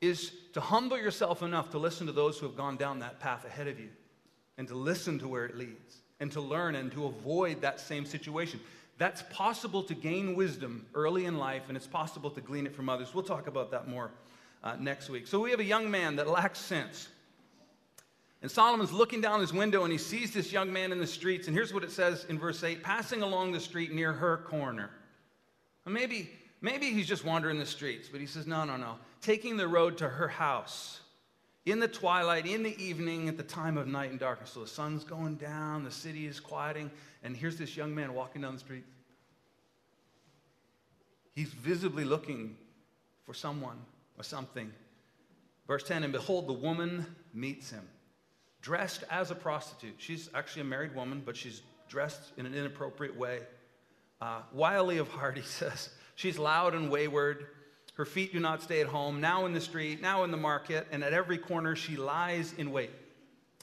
is 0.01 0.31
to 0.53 0.61
humble 0.61 0.97
yourself 0.97 1.41
enough 1.41 1.71
to 1.71 1.77
listen 1.77 2.07
to 2.07 2.13
those 2.13 2.37
who 2.37 2.45
have 2.45 2.55
gone 2.55 2.77
down 2.77 2.99
that 2.99 3.19
path 3.19 3.45
ahead 3.45 3.67
of 3.67 3.79
you 3.79 3.89
and 4.57 4.67
to 4.67 4.75
listen 4.75 5.19
to 5.19 5.27
where 5.27 5.45
it 5.45 5.57
leads 5.57 5.97
and 6.19 6.31
to 6.31 6.41
learn 6.41 6.75
and 6.75 6.91
to 6.91 7.05
avoid 7.05 7.61
that 7.61 7.79
same 7.79 8.05
situation. 8.05 8.59
That's 8.97 9.23
possible 9.29 9.83
to 9.83 9.93
gain 9.93 10.35
wisdom 10.35 10.85
early 10.95 11.25
in 11.25 11.37
life, 11.37 11.63
and 11.67 11.77
it's 11.77 11.85
possible 11.85 12.31
to 12.31 12.41
glean 12.41 12.65
it 12.65 12.75
from 12.75 12.89
others. 12.89 13.13
We'll 13.13 13.23
talk 13.23 13.47
about 13.47 13.69
that 13.71 13.87
more 13.87 14.09
uh, 14.63 14.75
next 14.79 15.09
week. 15.09 15.27
So, 15.27 15.39
we 15.39 15.51
have 15.51 15.59
a 15.59 15.63
young 15.65 15.91
man 15.91 16.15
that 16.15 16.27
lacks 16.27 16.59
sense. 16.59 17.09
And 18.41 18.49
Solomon's 18.49 18.91
looking 18.91 19.21
down 19.21 19.39
his 19.39 19.53
window 19.53 19.83
and 19.83 19.91
he 19.91 19.97
sees 19.97 20.31
this 20.31 20.51
young 20.51 20.71
man 20.71 20.91
in 20.91 20.99
the 20.99 21.07
streets. 21.07 21.47
And 21.47 21.55
here's 21.55 21.73
what 21.73 21.83
it 21.83 21.91
says 21.91 22.25
in 22.29 22.37
verse 22.37 22.63
8 22.63 22.83
passing 22.83 23.23
along 23.23 23.51
the 23.51 23.59
street 23.59 23.93
near 23.93 24.13
her 24.13 24.37
corner. 24.37 24.91
Maybe 25.85 26.29
Maybe 26.61 26.91
he's 26.91 27.07
just 27.07 27.23
wandering 27.23 27.59
the 27.59 27.65
streets, 27.65 28.09
but 28.09 28.19
he 28.19 28.25
says, 28.27 28.47
no, 28.47 28.63
no, 28.63 28.77
no. 28.77 28.95
Taking 29.27 29.57
the 29.57 29.67
road 29.67 29.97
to 29.97 30.07
her 30.07 30.29
house 30.29 31.01
in 31.65 31.81
the 31.81 31.87
twilight, 31.89 32.45
in 32.45 32.63
the 32.63 32.81
evening, 32.81 33.27
at 33.27 33.35
the 33.35 33.43
time 33.43 33.75
of 33.75 33.85
night 33.85 34.09
and 34.09 34.17
darkness. 34.17 34.51
So 34.51 34.61
the 34.61 34.67
sun's 34.67 35.03
going 35.03 35.35
down, 35.35 35.83
the 35.83 35.91
city 35.91 36.27
is 36.27 36.39
quieting, 36.39 36.89
and 37.23 37.35
here's 37.35 37.57
this 37.57 37.75
young 37.75 37.93
man 37.93 38.13
walking 38.13 38.41
down 38.43 38.53
the 38.53 38.59
street. 38.61 38.85
He's 41.35 41.49
visibly 41.49 42.05
looking 42.05 42.55
for 43.25 43.33
someone 43.33 43.79
or 44.17 44.23
something. 44.23 44.71
Verse 45.67 45.83
10 45.83 46.05
And 46.05 46.13
behold, 46.13 46.47
the 46.47 46.53
woman 46.53 47.05
meets 47.33 47.69
him, 47.69 47.85
dressed 48.61 49.03
as 49.11 49.29
a 49.29 49.35
prostitute. 49.35 49.95
She's 49.97 50.29
actually 50.33 50.61
a 50.61 50.65
married 50.65 50.95
woman, 50.95 51.21
but 51.25 51.35
she's 51.35 51.63
dressed 51.89 52.31
in 52.37 52.45
an 52.45 52.55
inappropriate 52.55 53.17
way. 53.17 53.41
Uh, 54.21 54.43
wily 54.53 54.99
of 54.99 55.09
heart, 55.09 55.35
he 55.35 55.43
says. 55.43 55.89
She's 56.15 56.39
loud 56.39 56.75
and 56.75 56.89
wayward. 56.89 57.47
Her 57.97 58.05
feet 58.05 58.31
do 58.31 58.39
not 58.39 58.61
stay 58.61 58.79
at 58.79 58.85
home, 58.85 59.19
now 59.19 59.47
in 59.47 59.53
the 59.53 59.61
street, 59.61 60.01
now 60.03 60.23
in 60.23 60.29
the 60.29 60.37
market, 60.37 60.87
and 60.91 61.03
at 61.03 61.13
every 61.13 61.39
corner 61.39 61.75
she 61.75 61.97
lies 61.97 62.53
in 62.59 62.71
wait. 62.71 62.91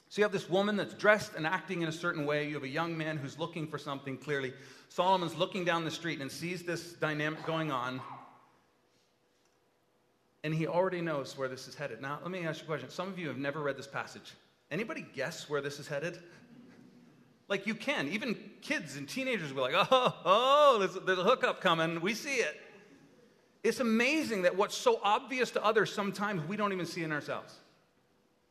So 0.09 0.19
you 0.19 0.23
have 0.23 0.33
this 0.33 0.49
woman 0.49 0.75
that's 0.75 0.93
dressed 0.93 1.35
and 1.35 1.47
acting 1.47 1.81
in 1.81 1.87
a 1.87 1.91
certain 1.91 2.25
way. 2.25 2.45
You 2.47 2.55
have 2.55 2.63
a 2.63 2.67
young 2.67 2.97
man 2.97 3.15
who's 3.15 3.39
looking 3.39 3.65
for 3.65 3.77
something 3.77 4.17
clearly. 4.17 4.53
Solomon's 4.89 5.35
looking 5.35 5.63
down 5.63 5.85
the 5.85 5.91
street 5.91 6.19
and 6.19 6.29
sees 6.29 6.63
this 6.63 6.93
dynamic 6.93 7.45
going 7.45 7.71
on. 7.71 8.01
And 10.43 10.53
he 10.53 10.67
already 10.67 10.99
knows 11.01 11.37
where 11.37 11.47
this 11.47 11.69
is 11.69 11.75
headed. 11.75 12.01
Now, 12.01 12.19
let 12.21 12.29
me 12.29 12.45
ask 12.45 12.59
you 12.59 12.65
a 12.65 12.67
question. 12.67 12.89
Some 12.89 13.07
of 13.07 13.17
you 13.17 13.29
have 13.29 13.37
never 13.37 13.61
read 13.61 13.77
this 13.77 13.87
passage. 13.87 14.33
Anybody 14.69 15.05
guess 15.15 15.49
where 15.49 15.61
this 15.61 15.79
is 15.79 15.87
headed? 15.87 16.19
Like 17.47 17.65
you 17.65 17.73
can. 17.73 18.09
Even 18.09 18.37
kids 18.61 18.97
and 18.97 19.07
teenagers 19.07 19.53
will 19.53 19.67
be 19.67 19.73
like, 19.73 19.87
oh, 19.91 20.15
oh, 20.25 20.77
there's, 20.79 21.05
there's 21.05 21.19
a 21.19 21.23
hookup 21.23 21.61
coming. 21.61 22.01
We 22.01 22.13
see 22.13 22.35
it. 22.35 22.59
It's 23.65 23.79
amazing 23.79 24.43
that 24.43 24.55
what's 24.55 24.75
so 24.75 24.99
obvious 25.03 25.51
to 25.51 25.63
others, 25.63 25.91
sometimes 25.91 26.47
we 26.47 26.55
don't 26.55 26.71
even 26.71 26.85
see 26.85 27.03
in 27.03 27.11
ourselves. 27.11 27.53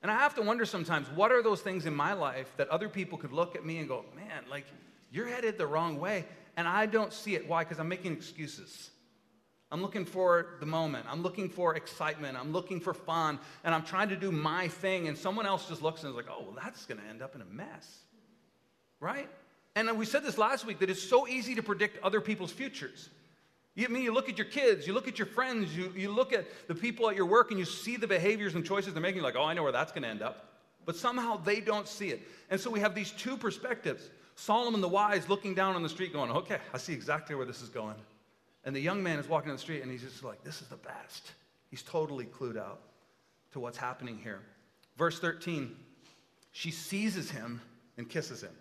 And 0.03 0.11
I 0.11 0.17
have 0.19 0.35
to 0.35 0.43
wonder 0.43 0.67
sometimes, 0.67 1.09
what 1.11 1.33
are 1.33 1.43
those 1.43 1.61
things 1.61 1.87
in 1.87 1.95
my 1.95 2.13
life 2.13 2.53
that 2.59 2.69
other 2.69 2.89
people 2.89 3.17
could 3.17 3.33
look 3.33 3.57
at 3.57 3.65
me 3.65 3.79
and 3.79 3.89
go, 3.89 4.05
man, 4.15 4.45
like, 4.51 4.67
you're 5.11 5.27
headed 5.27 5.57
the 5.57 5.67
wrong 5.67 5.99
way. 5.99 6.27
And 6.57 6.69
I 6.69 6.87
don't 6.87 7.13
see 7.13 7.35
it. 7.35 7.49
Why? 7.49 7.65
Because 7.65 7.79
I'm 7.81 7.89
making 7.89 8.13
excuses. 8.13 8.91
I'm 9.73 9.81
looking 9.81 10.05
for 10.05 10.57
the 10.61 10.67
moment. 10.67 11.07
I'm 11.09 11.23
looking 11.23 11.49
for 11.49 11.75
excitement. 11.75 12.37
I'm 12.37 12.53
looking 12.53 12.81
for 12.81 12.93
fun. 12.93 13.39
And 13.65 13.75
I'm 13.75 13.85
trying 13.85 14.11
to 14.11 14.17
do 14.17 14.31
my 14.31 14.69
thing. 14.69 15.09
And 15.09 15.17
someone 15.17 15.47
else 15.47 15.69
just 15.69 15.81
looks 15.81 16.03
and 16.03 16.11
is 16.11 16.17
like, 16.17 16.27
oh, 16.29 16.43
well, 16.43 16.59
that's 16.63 16.85
going 16.85 17.01
to 17.01 17.07
end 17.07 17.23
up 17.23 17.35
in 17.35 17.41
a 17.41 17.47
mess 17.47 18.05
right? 19.05 19.29
And 19.77 19.99
we 19.99 20.07
said 20.07 20.25
this 20.25 20.39
last 20.39 20.65
week 20.65 20.79
that 20.79 20.89
it's 20.89 21.03
so 21.03 21.29
easy 21.29 21.55
to 21.57 21.63
predict 21.63 22.03
other 22.03 22.21
people's 22.23 22.51
futures. 22.51 23.11
You, 23.75 23.87
I 23.87 23.89
mean, 23.89 24.03
you 24.03 24.13
look 24.13 24.29
at 24.29 24.39
your 24.39 24.47
kids, 24.47 24.87
you 24.87 24.93
look 24.93 25.09
at 25.09 25.19
your 25.19 25.27
friends, 25.27 25.77
you, 25.77 25.93
you 25.97 26.11
look 26.11 26.33
at 26.33 26.47
the 26.69 26.75
people 26.75 27.11
at 27.11 27.17
your 27.17 27.27
work, 27.27 27.51
and 27.51 27.59
you 27.59 27.65
see 27.65 27.97
the 27.97 28.07
behaviors 28.07 28.55
and 28.55 28.65
choices 28.65 28.93
they're 28.93 29.03
making. 29.03 29.17
You're 29.17 29.25
like, 29.25 29.37
oh, 29.37 29.45
I 29.45 29.55
know 29.55 29.63
where 29.63 29.73
that's 29.73 29.93
going 29.93 30.03
to 30.03 30.09
end 30.09 30.23
up. 30.23 30.51
But 30.87 30.97
somehow 30.97 31.37
they 31.37 31.61
don't 31.61 31.89
see 31.89 32.11
it. 32.11 32.23
And 32.51 32.61
so 32.61 32.71
we 32.71 32.81
have 32.81 32.95
these 32.95 33.11
two 33.11 33.37
perspectives 33.37 34.11
Solomon 34.37 34.81
the 34.81 34.89
wise 34.89 35.29
looking 35.29 35.55
down 35.55 35.77
on 35.77 35.83
the 35.83 35.89
street, 35.89 36.13
going, 36.13 36.31
okay, 36.31 36.59
I 36.73 36.79
see 36.79 36.93
exactly 36.93 37.37
where 37.37 37.47
this 37.47 37.63
is 37.63 37.69
going. 37.69 37.95
And 38.65 38.75
the 38.75 38.81
young 38.81 39.03
man 39.03 39.19
is 39.19 39.29
walking 39.29 39.49
down 39.49 39.57
the 39.57 39.63
street, 39.63 39.83
and 39.83 39.91
he's 39.91 40.03
just 40.03 40.25
like, 40.25 40.43
this 40.43 40.61
is 40.61 40.69
the 40.69 40.77
best. 40.77 41.33
He's 41.71 41.83
totally 41.83 42.25
clued 42.25 42.57
out 42.57 42.81
to 43.53 43.61
what's 43.61 43.79
happening 43.79 44.19
here. 44.19 44.41
Verse 44.97 45.19
13, 45.21 45.75
she 46.53 46.71
seizes 46.71 47.31
him 47.31 47.61
and 47.97 48.09
kisses 48.09 48.43
him. 48.43 48.55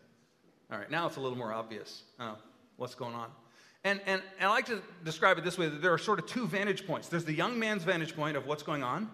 All 0.72 0.78
right, 0.78 0.90
now 0.92 1.08
it's 1.08 1.18
a 1.18 1.20
little 1.20 1.38
more 1.38 1.54
obvious 1.54 2.04
uh, 2.20 2.36
what's 2.78 2.96
going 2.96 3.16
on. 3.16 3.30
And, 3.84 4.00
and, 4.06 4.22
and 4.40 4.50
I 4.50 4.54
like 4.54 4.66
to 4.68 4.82
describe 5.04 5.38
it 5.38 5.44
this 5.44 5.58
way 5.58 5.68
that 5.68 5.82
there 5.82 5.92
are 5.92 5.98
sort 5.98 6.20
of 6.20 6.26
two 6.26 6.48
vantage 6.48 6.88
points 6.88 7.10
there's 7.10 7.26
the 7.26 7.34
young 7.34 7.60
man's 7.60 7.84
vantage 7.84 8.16
point 8.16 8.38
of 8.38 8.48
what's 8.48 8.64
going 8.64 8.82
on, 8.82 9.10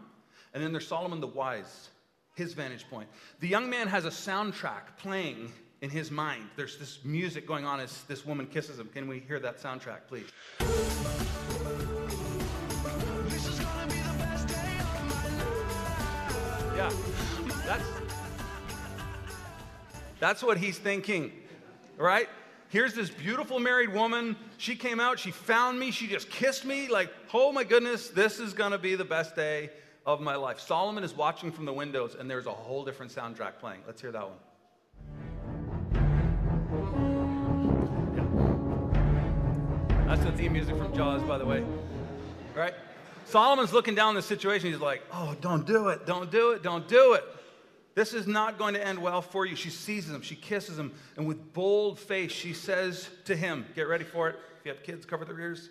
and 0.53 0.63
then 0.63 0.71
there's 0.71 0.87
Solomon 0.87 1.19
the 1.19 1.27
wise, 1.27 1.89
his 2.35 2.53
vantage 2.53 2.87
point. 2.89 3.09
The 3.39 3.47
young 3.47 3.69
man 3.69 3.87
has 3.87 4.05
a 4.05 4.09
soundtrack 4.09 4.97
playing 4.97 5.51
in 5.81 5.89
his 5.89 6.11
mind. 6.11 6.43
There's 6.55 6.77
this 6.77 6.99
music 7.03 7.47
going 7.47 7.65
on 7.65 7.79
as 7.79 8.03
this 8.03 8.25
woman 8.25 8.45
kisses 8.45 8.79
him. 8.79 8.89
Can 8.93 9.07
we 9.07 9.19
hear 9.19 9.39
that 9.39 9.59
soundtrack, 9.59 10.01
please? 10.07 10.25
Yeah, 16.75 16.91
that's, 17.65 17.83
that's 20.19 20.43
what 20.43 20.57
he's 20.57 20.77
thinking, 20.77 21.31
right? 21.97 22.29
Here's 22.69 22.93
this 22.93 23.09
beautiful 23.09 23.59
married 23.59 23.91
woman. 23.91 24.35
She 24.57 24.75
came 24.75 24.99
out, 24.99 25.17
she 25.17 25.31
found 25.31 25.79
me, 25.79 25.89
she 25.89 26.05
just 26.05 26.29
kissed 26.29 26.65
me. 26.65 26.87
Like, 26.87 27.11
oh 27.33 27.51
my 27.51 27.63
goodness, 27.63 28.09
this 28.09 28.39
is 28.39 28.53
gonna 28.53 28.77
be 28.77 28.93
the 28.93 29.03
best 29.03 29.35
day 29.35 29.71
of 30.05 30.21
my 30.21 30.35
life. 30.35 30.59
Solomon 30.59 31.03
is 31.03 31.15
watching 31.15 31.51
from 31.51 31.65
the 31.65 31.73
windows, 31.73 32.15
and 32.17 32.29
there's 32.29 32.45
a 32.45 32.51
whole 32.51 32.85
different 32.85 33.11
soundtrack 33.11 33.57
playing. 33.59 33.81
Let's 33.87 33.99
hear 33.99 34.11
that 34.11 34.23
one. 34.23 34.37
That's 40.07 40.23
the 40.23 40.31
theme 40.33 40.53
music 40.53 40.77
from 40.77 40.95
Jaws, 40.95 41.23
by 41.23 41.39
the 41.39 41.45
way. 41.45 41.65
Right? 42.55 42.75
Solomon's 43.25 43.73
looking 43.73 43.95
down 43.95 44.13
the 44.13 44.21
situation. 44.21 44.71
He's 44.71 44.79
like, 44.79 45.01
oh, 45.11 45.35
don't 45.41 45.65
do 45.65 45.87
it, 45.89 46.05
don't 46.05 46.29
do 46.29 46.51
it, 46.51 46.61
don't 46.61 46.87
do 46.87 47.13
it. 47.13 47.23
This 47.99 48.13
is 48.13 48.27
not 48.27 48.57
going 48.57 48.75
to 48.75 48.87
end 48.87 48.99
well 48.99 49.21
for 49.21 49.45
you. 49.45 49.57
She 49.57 49.69
seizes 49.69 50.15
him, 50.15 50.21
she 50.21 50.37
kisses 50.37 50.79
him, 50.79 50.93
and 51.17 51.27
with 51.27 51.51
bold 51.51 51.99
face, 51.99 52.31
she 52.31 52.53
says 52.53 53.09
to 53.25 53.35
him, 53.35 53.65
Get 53.75 53.89
ready 53.89 54.05
for 54.05 54.29
it. 54.29 54.37
If 54.57 54.65
you 54.65 54.71
have 54.71 54.83
kids, 54.83 55.05
cover 55.05 55.25
their 55.25 55.37
ears. 55.37 55.67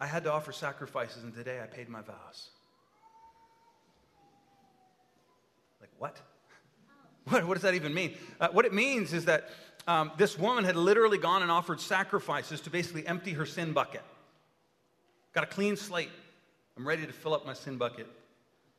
I 0.00 0.06
had 0.06 0.24
to 0.24 0.32
offer 0.32 0.52
sacrifices, 0.52 1.22
and 1.22 1.34
today 1.34 1.60
I 1.62 1.66
paid 1.66 1.90
my 1.90 2.00
vows. 2.00 2.48
Like, 5.82 5.90
what? 5.98 6.16
What, 7.24 7.46
what 7.46 7.54
does 7.54 7.62
that 7.64 7.74
even 7.74 7.92
mean? 7.92 8.14
Uh, 8.40 8.48
what 8.48 8.64
it 8.64 8.72
means 8.72 9.12
is 9.12 9.26
that 9.26 9.50
um, 9.86 10.12
this 10.16 10.38
woman 10.38 10.64
had 10.64 10.76
literally 10.76 11.18
gone 11.18 11.42
and 11.42 11.50
offered 11.50 11.78
sacrifices 11.78 12.62
to 12.62 12.70
basically 12.70 13.06
empty 13.06 13.32
her 13.32 13.44
sin 13.44 13.74
bucket. 13.74 14.02
Got 15.34 15.44
a 15.44 15.46
clean 15.46 15.76
slate. 15.76 16.08
I'm 16.78 16.88
ready 16.88 17.04
to 17.04 17.12
fill 17.12 17.34
up 17.34 17.44
my 17.44 17.52
sin 17.52 17.76
bucket 17.76 18.06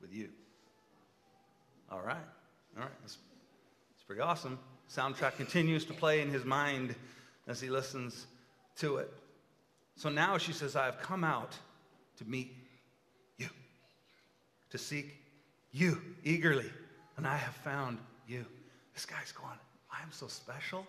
with 0.01 0.13
you. 0.13 0.29
All 1.91 2.01
right. 2.01 2.17
All 2.77 2.83
right. 2.83 2.91
That's, 3.01 3.17
that's 3.91 4.03
pretty 4.05 4.21
awesome. 4.21 4.57
Soundtrack 4.89 5.37
continues 5.37 5.85
to 5.85 5.93
play 5.93 6.21
in 6.21 6.29
his 6.29 6.45
mind 6.45 6.95
as 7.47 7.61
he 7.61 7.69
listens 7.69 8.27
to 8.77 8.97
it. 8.97 9.11
So 9.95 10.09
now 10.09 10.37
she 10.37 10.53
says, 10.53 10.75
I 10.75 10.85
have 10.85 11.01
come 11.01 11.23
out 11.23 11.53
to 12.17 12.25
meet 12.25 12.55
you, 13.37 13.49
to 14.71 14.77
seek 14.77 15.15
you 15.71 16.01
eagerly, 16.23 16.69
and 17.17 17.27
I 17.27 17.37
have 17.37 17.55
found 17.55 17.99
you. 18.27 18.45
This 18.93 19.05
guy's 19.05 19.31
going, 19.31 19.57
I 19.91 20.01
am 20.01 20.11
so 20.11 20.27
special. 20.27 20.85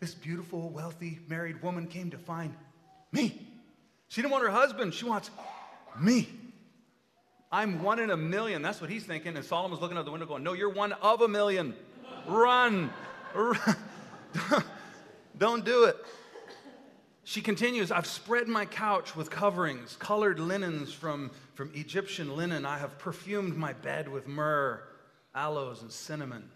This 0.00 0.14
beautiful, 0.14 0.70
wealthy, 0.70 1.20
married 1.28 1.62
woman 1.62 1.86
came 1.86 2.10
to 2.10 2.18
find 2.18 2.54
me. 3.12 3.46
She 4.08 4.20
didn't 4.20 4.32
want 4.32 4.44
her 4.44 4.50
husband, 4.50 4.94
she 4.94 5.04
wants 5.04 5.30
me. 6.00 6.28
I'm 7.52 7.82
one 7.82 7.98
in 7.98 8.10
a 8.10 8.16
million. 8.16 8.62
That's 8.62 8.80
what 8.80 8.88
he's 8.88 9.04
thinking. 9.04 9.36
And 9.36 9.44
Solomon's 9.44 9.82
looking 9.82 9.98
out 9.98 10.06
the 10.06 10.10
window 10.10 10.26
going, 10.26 10.42
No, 10.42 10.54
you're 10.54 10.70
one 10.70 10.92
of 10.94 11.20
a 11.20 11.28
million. 11.28 11.74
Run. 12.26 12.90
Run. 13.34 13.76
Don't 15.38 15.64
do 15.64 15.84
it. 15.84 15.96
She 17.24 17.40
continues, 17.40 17.92
I've 17.92 18.06
spread 18.06 18.48
my 18.48 18.66
couch 18.66 19.14
with 19.14 19.30
coverings, 19.30 19.96
colored 19.96 20.40
linens 20.40 20.92
from, 20.92 21.30
from 21.54 21.70
Egyptian 21.74 22.36
linen. 22.36 22.66
I 22.66 22.78
have 22.78 22.98
perfumed 22.98 23.56
my 23.56 23.72
bed 23.74 24.08
with 24.08 24.26
myrrh, 24.26 24.82
aloes, 25.34 25.82
and 25.82 25.90
cinnamon. 25.90 26.50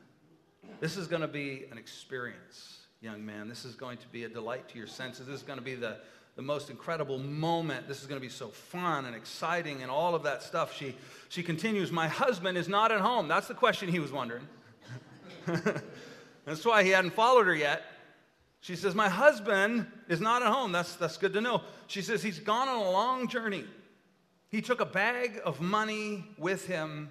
This 0.81 0.97
is 0.97 1.07
going 1.07 1.23
to 1.23 1.29
be 1.29 1.67
an 1.71 1.79
experience, 1.79 2.81
young 3.01 3.25
man. 3.25 3.49
This 3.49 3.65
is 3.65 3.77
going 3.77 3.99
to 3.99 4.09
be 4.09 4.25
a 4.25 4.29
delight 4.29 4.69
to 4.71 4.79
your 4.79 4.89
senses. 4.89 5.27
This 5.27 5.37
is 5.37 5.43
going 5.43 5.59
to 5.59 5.65
be 5.65 5.77
the, 5.77 5.99
the 6.37 6.43
most 6.43 6.69
incredible 6.69 7.19
moment. 7.19 7.89
This 7.89 8.03
is 8.03 8.07
going 8.07 8.21
to 8.21 8.25
be 8.25 8.33
so 8.33 8.49
fun 8.49 9.07
and 9.07 9.17
exciting 9.17 9.83
and 9.83 9.91
all 9.91 10.15
of 10.15 10.23
that 10.25 10.43
stuff. 10.43 10.77
She, 10.77 10.95
she 11.31 11.43
continues, 11.43 11.91
My 11.91 12.09
husband 12.09 12.59
is 12.59 12.69
not 12.69 12.93
at 12.93 13.01
home. 13.01 13.27
That's 13.27 13.49
the 13.49 13.55
question 13.55 13.89
he 13.89 13.99
was 13.99 14.13
wondering. 14.13 14.47
That's 16.45 16.65
why 16.65 16.85
he 16.85 16.91
hadn't 16.91 17.15
followed 17.15 17.47
her 17.47 17.55
yet. 17.55 17.83
She 18.61 18.77
says, 18.77 18.95
My 18.95 19.09
husband 19.09 19.87
is 20.09 20.21
not 20.21 20.43
at 20.43 20.53
home. 20.53 20.73
That's, 20.73 20.95
that's 20.97 21.17
good 21.17 21.33
to 21.33 21.41
know. 21.41 21.63
She 21.87 22.03
says, 22.03 22.23
He's 22.23 22.39
gone 22.39 22.69
on 22.69 22.77
a 22.87 22.91
long 22.91 23.29
journey. 23.29 23.65
He 24.49 24.61
took 24.61 24.81
a 24.81 24.87
bag 24.87 25.41
of 25.45 25.61
money 25.61 26.25
with 26.39 26.67
him. 26.67 27.11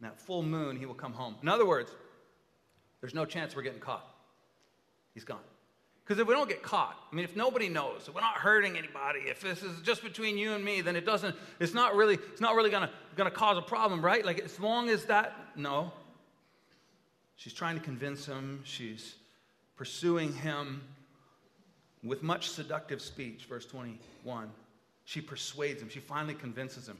And 0.00 0.10
that 0.10 0.18
full 0.18 0.42
moon, 0.42 0.76
he 0.76 0.86
will 0.86 0.94
come 0.94 1.12
home. 1.12 1.36
In 1.42 1.48
other 1.48 1.66
words, 1.66 1.92
there's 3.00 3.14
no 3.14 3.26
chance 3.26 3.54
we're 3.54 3.62
getting 3.62 3.80
caught. 3.80 4.06
He's 5.12 5.24
gone. 5.24 5.40
Because 6.10 6.22
if 6.22 6.26
we 6.26 6.34
don't 6.34 6.48
get 6.48 6.60
caught, 6.60 6.96
I 7.12 7.14
mean, 7.14 7.24
if 7.24 7.36
nobody 7.36 7.68
knows, 7.68 8.08
if 8.08 8.14
we're 8.16 8.20
not 8.20 8.34
hurting 8.34 8.76
anybody, 8.76 9.20
if 9.28 9.42
this 9.42 9.62
is 9.62 9.80
just 9.80 10.02
between 10.02 10.36
you 10.36 10.54
and 10.54 10.64
me, 10.64 10.80
then 10.80 10.96
it 10.96 11.06
doesn't, 11.06 11.36
it's 11.60 11.72
not 11.72 11.94
really, 11.94 12.14
it's 12.14 12.40
not 12.40 12.56
really 12.56 12.68
gonna, 12.68 12.90
gonna 13.14 13.30
cause 13.30 13.56
a 13.56 13.62
problem, 13.62 14.04
right? 14.04 14.26
Like 14.26 14.40
as 14.40 14.58
long 14.58 14.90
as 14.90 15.04
that, 15.04 15.36
no. 15.54 15.92
She's 17.36 17.52
trying 17.52 17.78
to 17.78 17.84
convince 17.84 18.26
him, 18.26 18.60
she's 18.64 19.14
pursuing 19.76 20.32
him 20.32 20.82
with 22.02 22.24
much 22.24 22.50
seductive 22.50 23.00
speech, 23.00 23.44
verse 23.48 23.66
21. 23.66 24.50
She 25.04 25.20
persuades 25.20 25.80
him, 25.80 25.88
she 25.88 26.00
finally 26.00 26.34
convinces 26.34 26.88
him. 26.88 26.98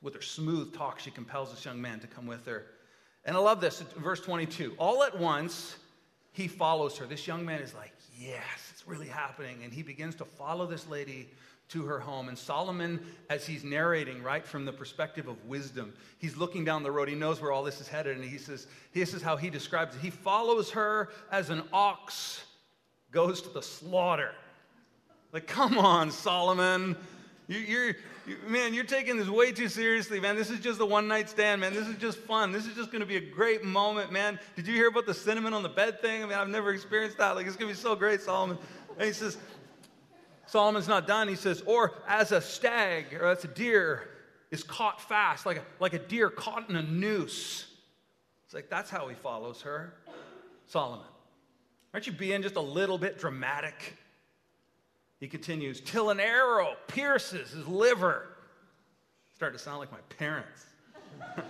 With 0.00 0.14
her 0.14 0.22
smooth 0.22 0.72
talk, 0.76 1.00
she 1.00 1.10
compels 1.10 1.50
this 1.50 1.64
young 1.64 1.82
man 1.82 1.98
to 1.98 2.06
come 2.06 2.28
with 2.28 2.46
her. 2.46 2.66
And 3.24 3.36
I 3.36 3.40
love 3.40 3.60
this, 3.60 3.80
verse 3.96 4.20
22. 4.20 4.76
All 4.78 5.02
at 5.02 5.18
once, 5.18 5.74
he 6.38 6.46
follows 6.46 6.96
her. 6.96 7.04
This 7.04 7.26
young 7.26 7.44
man 7.44 7.60
is 7.60 7.74
like, 7.74 7.92
Yes, 8.16 8.72
it's 8.72 8.86
really 8.86 9.08
happening. 9.08 9.58
And 9.64 9.72
he 9.72 9.82
begins 9.82 10.14
to 10.16 10.24
follow 10.24 10.66
this 10.66 10.88
lady 10.88 11.28
to 11.68 11.84
her 11.84 12.00
home. 12.00 12.28
And 12.28 12.38
Solomon, 12.38 12.98
as 13.28 13.46
he's 13.46 13.62
narrating, 13.62 14.22
right, 14.22 14.44
from 14.44 14.64
the 14.64 14.72
perspective 14.72 15.28
of 15.28 15.44
wisdom, 15.46 15.92
he's 16.18 16.36
looking 16.36 16.64
down 16.64 16.82
the 16.82 16.90
road. 16.90 17.08
He 17.08 17.14
knows 17.14 17.40
where 17.40 17.52
all 17.52 17.62
this 17.62 17.80
is 17.80 17.86
headed. 17.86 18.16
And 18.16 18.24
he 18.24 18.38
says, 18.38 18.68
This 18.92 19.14
is 19.14 19.22
how 19.22 19.36
he 19.36 19.50
describes 19.50 19.96
it. 19.96 20.00
He 20.00 20.10
follows 20.10 20.70
her 20.70 21.10
as 21.30 21.50
an 21.50 21.62
ox 21.72 22.44
goes 23.10 23.42
to 23.42 23.48
the 23.48 23.62
slaughter. 23.62 24.32
Like, 25.32 25.48
come 25.48 25.76
on, 25.76 26.10
Solomon. 26.10 26.96
You, 27.48 27.58
you're, 27.58 27.86
you, 27.86 27.94
man, 28.46 28.74
you're 28.74 28.84
taking 28.84 29.16
this 29.16 29.28
way 29.28 29.52
too 29.52 29.68
seriously, 29.68 30.20
man. 30.20 30.36
This 30.36 30.50
is 30.50 30.60
just 30.60 30.80
a 30.80 30.86
one 30.86 31.08
night 31.08 31.28
stand, 31.28 31.60
man. 31.60 31.72
This 31.74 31.86
is 31.86 31.96
just 31.96 32.18
fun. 32.18 32.52
This 32.52 32.66
is 32.66 32.74
just 32.74 32.90
going 32.90 33.00
to 33.00 33.06
be 33.06 33.16
a 33.16 33.20
great 33.20 33.64
moment, 33.64 34.12
man. 34.12 34.38
Did 34.56 34.66
you 34.66 34.74
hear 34.74 34.88
about 34.88 35.06
the 35.06 35.14
cinnamon 35.14 35.52
on 35.52 35.62
the 35.62 35.68
bed 35.68 36.00
thing? 36.00 36.22
I 36.22 36.26
mean, 36.26 36.36
I've 36.36 36.48
never 36.48 36.72
experienced 36.72 37.18
that. 37.18 37.36
Like, 37.36 37.46
it's 37.46 37.56
going 37.56 37.68
to 37.70 37.74
be 37.74 37.80
so 37.80 37.94
great, 37.96 38.20
Solomon. 38.20 38.58
And 38.96 39.06
he 39.06 39.12
says, 39.12 39.36
Solomon's 40.46 40.88
not 40.88 41.06
done. 41.06 41.28
He 41.28 41.36
says, 41.36 41.62
or 41.66 41.94
as 42.06 42.32
a 42.32 42.40
stag 42.40 43.14
or 43.14 43.26
as 43.26 43.44
a 43.44 43.48
deer 43.48 44.08
is 44.50 44.62
caught 44.62 45.00
fast, 45.00 45.44
like 45.44 45.58
a, 45.58 45.62
like 45.78 45.92
a 45.92 45.98
deer 45.98 46.30
caught 46.30 46.68
in 46.70 46.76
a 46.76 46.82
noose. 46.82 47.66
It's 48.46 48.54
like, 48.54 48.70
that's 48.70 48.88
how 48.88 49.08
he 49.08 49.14
follows 49.14 49.62
her. 49.62 49.92
Solomon. 50.66 51.04
Aren't 51.92 52.06
you 52.06 52.12
being 52.12 52.42
just 52.42 52.56
a 52.56 52.60
little 52.60 52.98
bit 52.98 53.18
dramatic? 53.18 53.96
He 55.20 55.26
continues, 55.26 55.80
till 55.80 56.10
an 56.10 56.20
arrow 56.20 56.76
pierces 56.86 57.50
his 57.50 57.66
liver. 57.66 58.28
Starting 59.34 59.58
to 59.58 59.62
sound 59.62 59.78
like 59.80 59.90
my 59.90 59.98
parents. 60.16 60.66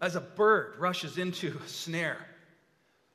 As 0.00 0.14
a 0.14 0.20
bird 0.20 0.74
rushes 0.78 1.18
into 1.18 1.58
a 1.64 1.68
snare, 1.68 2.24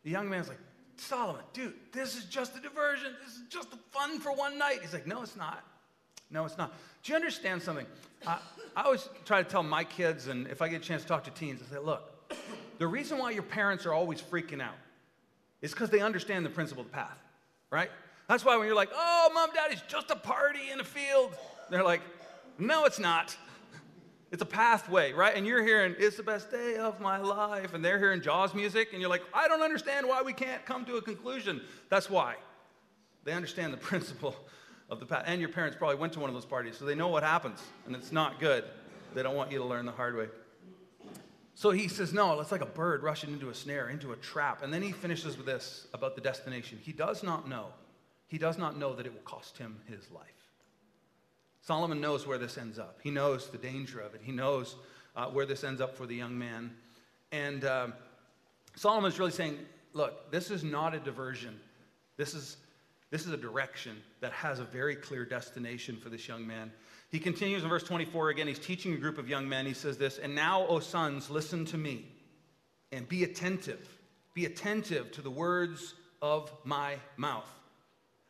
the 0.03 0.09
young 0.09 0.29
man's 0.29 0.49
like, 0.49 0.59
Solomon, 0.97 1.43
dude, 1.53 1.73
this 1.93 2.17
is 2.17 2.25
just 2.25 2.57
a 2.57 2.59
diversion. 2.59 3.15
This 3.25 3.36
is 3.36 3.43
just 3.49 3.69
fun 3.91 4.19
for 4.19 4.33
one 4.33 4.57
night. 4.57 4.79
He's 4.81 4.93
like, 4.93 5.07
no, 5.07 5.21
it's 5.21 5.38
not. 5.38 5.63
No, 6.29 6.43
it's 6.45 6.57
not. 6.57 6.73
Do 7.03 7.12
you 7.12 7.15
understand 7.15 7.62
something? 7.62 7.86
I, 8.27 8.38
I 8.75 8.83
always 8.83 9.07
try 9.25 9.41
to 9.41 9.49
tell 9.49 9.63
my 9.63 9.83
kids, 9.83 10.27
and 10.27 10.47
if 10.47 10.62
I 10.62 10.67
get 10.67 10.81
a 10.81 10.83
chance 10.83 11.03
to 11.03 11.07
talk 11.07 11.23
to 11.23 11.31
teens, 11.31 11.62
I 11.65 11.73
say, 11.73 11.79
look, 11.79 12.09
the 12.79 12.88
reason 12.88 13.17
why 13.17 13.31
your 13.31 13.43
parents 13.43 13.86
are 13.86 13.93
always 13.93 14.21
freaking 14.21 14.62
out 14.62 14.75
is 15.63 15.71
because 15.71 15.89
they 15.89 16.02
understand 16.02 16.45
the 16.45 16.49
principle 16.49 16.84
of 16.84 16.91
the 16.91 16.93
path, 16.93 17.17
right? 17.71 17.89
That's 18.28 18.45
why 18.45 18.58
when 18.58 18.67
you're 18.67 18.76
like, 18.76 18.91
oh, 18.93 19.32
mom, 19.34 19.49
dad, 19.56 19.71
it's 19.71 19.82
just 19.88 20.12
a 20.12 20.15
party 20.15 20.69
in 20.71 20.80
a 20.80 20.84
field, 20.84 21.36
they're 21.71 21.84
like, 21.84 22.02
no, 22.60 22.86
it's 22.86 22.99
not. 22.99 23.36
It's 24.32 24.41
a 24.41 24.47
pathway, 24.47 25.13
right? 25.13 25.36
And 25.36 25.47
you're 25.47 25.63
hearing, 25.63 25.95
it's 25.97 26.17
the 26.17 26.23
best 26.23 26.52
day 26.52 26.76
of 26.76 26.99
my 26.99 27.17
life. 27.17 27.73
And 27.73 27.84
they're 27.84 27.97
hearing 27.97 28.21
Jaws 28.21 28.54
music, 28.54 28.89
and 28.91 28.99
you're 28.99 29.10
like, 29.10 29.23
I 29.34 29.47
don't 29.47 29.62
understand 29.62 30.08
why 30.08 30.21
we 30.21 30.34
can't 30.34 30.65
come 30.65 30.86
to 30.86 30.97
a 30.97 31.02
conclusion. 31.02 31.62
That's 31.89 32.10
why. 32.10 32.36
They 33.23 33.32
understand 33.32 33.73
the 33.73 33.78
principle 33.91 34.36
of 34.89 34.99
the 34.99 35.06
path. 35.06 35.23
And 35.28 35.39
your 35.39 35.49
parents 35.49 35.78
probably 35.78 35.95
went 35.95 36.13
to 36.13 36.19
one 36.19 36.30
of 36.30 36.34
those 36.34 36.45
parties, 36.45 36.78
so 36.78 36.84
they 36.84 36.95
know 36.95 37.08
what 37.08 37.23
happens, 37.23 37.62
and 37.86 37.95
it's 37.95 38.12
not 38.12 38.39
good. 38.39 38.65
They 39.13 39.23
don't 39.23 39.36
want 39.36 39.52
you 39.52 39.60
to 39.60 39.65
learn 39.65 39.86
the 39.86 39.91
hard 39.91 40.17
way. 40.17 40.28
So 41.55 41.71
he 41.71 41.87
says, 41.87 42.13
No, 42.13 42.39
it's 42.39 42.51
like 42.51 42.61
a 42.61 42.65
bird 42.65 43.03
rushing 43.03 43.31
into 43.31 43.49
a 43.49 43.53
snare, 43.53 43.89
into 43.89 44.11
a 44.11 44.15
trap. 44.15 44.63
And 44.63 44.73
then 44.73 44.81
he 44.81 44.91
finishes 44.91 45.37
with 45.37 45.45
this 45.45 45.87
about 45.93 46.15
the 46.15 46.21
destination. 46.21 46.79
He 46.81 46.91
does 46.91 47.23
not 47.23 47.47
know. 47.47 47.67
He 48.27 48.37
does 48.37 48.57
not 48.57 48.77
know 48.77 48.95
that 48.95 49.05
it 49.05 49.13
will 49.13 49.21
cost 49.21 49.57
him 49.57 49.79
his 49.87 50.09
life. 50.11 50.25
Solomon 51.61 52.01
knows 52.01 52.27
where 52.27 52.37
this 52.37 52.57
ends 52.57 52.77
up. 52.77 52.99
He 53.01 53.11
knows 53.11 53.49
the 53.49 53.57
danger 53.57 53.99
of 53.99 54.15
it. 54.15 54.21
He 54.23 54.31
knows 54.31 54.75
uh, 55.15 55.27
where 55.27 55.45
this 55.45 55.63
ends 55.63 55.79
up 55.79 55.95
for 55.95 56.05
the 56.05 56.15
young 56.15 56.37
man. 56.37 56.71
And 57.31 57.63
um, 57.63 57.93
Solomon 58.75 59.11
is 59.11 59.19
really 59.19 59.31
saying, 59.31 59.59
look, 59.93 60.31
this 60.31 60.51
is 60.51 60.63
not 60.63 60.93
a 60.93 60.99
diversion. 60.99 61.59
This 62.17 62.33
is, 62.33 62.57
this 63.11 63.25
is 63.25 63.31
a 63.31 63.37
direction 63.37 63.97
that 64.19 64.33
has 64.33 64.59
a 64.59 64.65
very 64.65 64.95
clear 64.95 65.25
destination 65.25 65.95
for 65.95 66.09
this 66.09 66.27
young 66.27 66.45
man. 66.45 66.71
He 67.13 67.19
continues 67.19 67.62
in 67.62 67.69
verse 67.69 67.84
24 67.84 68.30
again. 68.30 68.47
He's 68.47 68.58
teaching 68.58 68.91
a 68.93 68.97
group 68.97 69.19
of 69.19 69.30
young 69.30 69.47
men. 69.47 69.67
He 69.67 69.76
says 69.76 69.99
this, 69.99 70.17
And 70.17 70.34
now, 70.34 70.65
O 70.65 70.80
sons, 70.80 71.30
listen 71.30 71.63
to 71.65 71.78
me 71.78 72.08
and 72.91 73.08
be 73.08 73.23
attentive. 73.23 73.88
Be 74.34 74.45
attentive 74.45 75.12
to 75.12 75.21
the 75.21 75.30
words 75.30 75.93
of 76.23 76.52
my 76.63 76.95
mouth. 77.15 77.47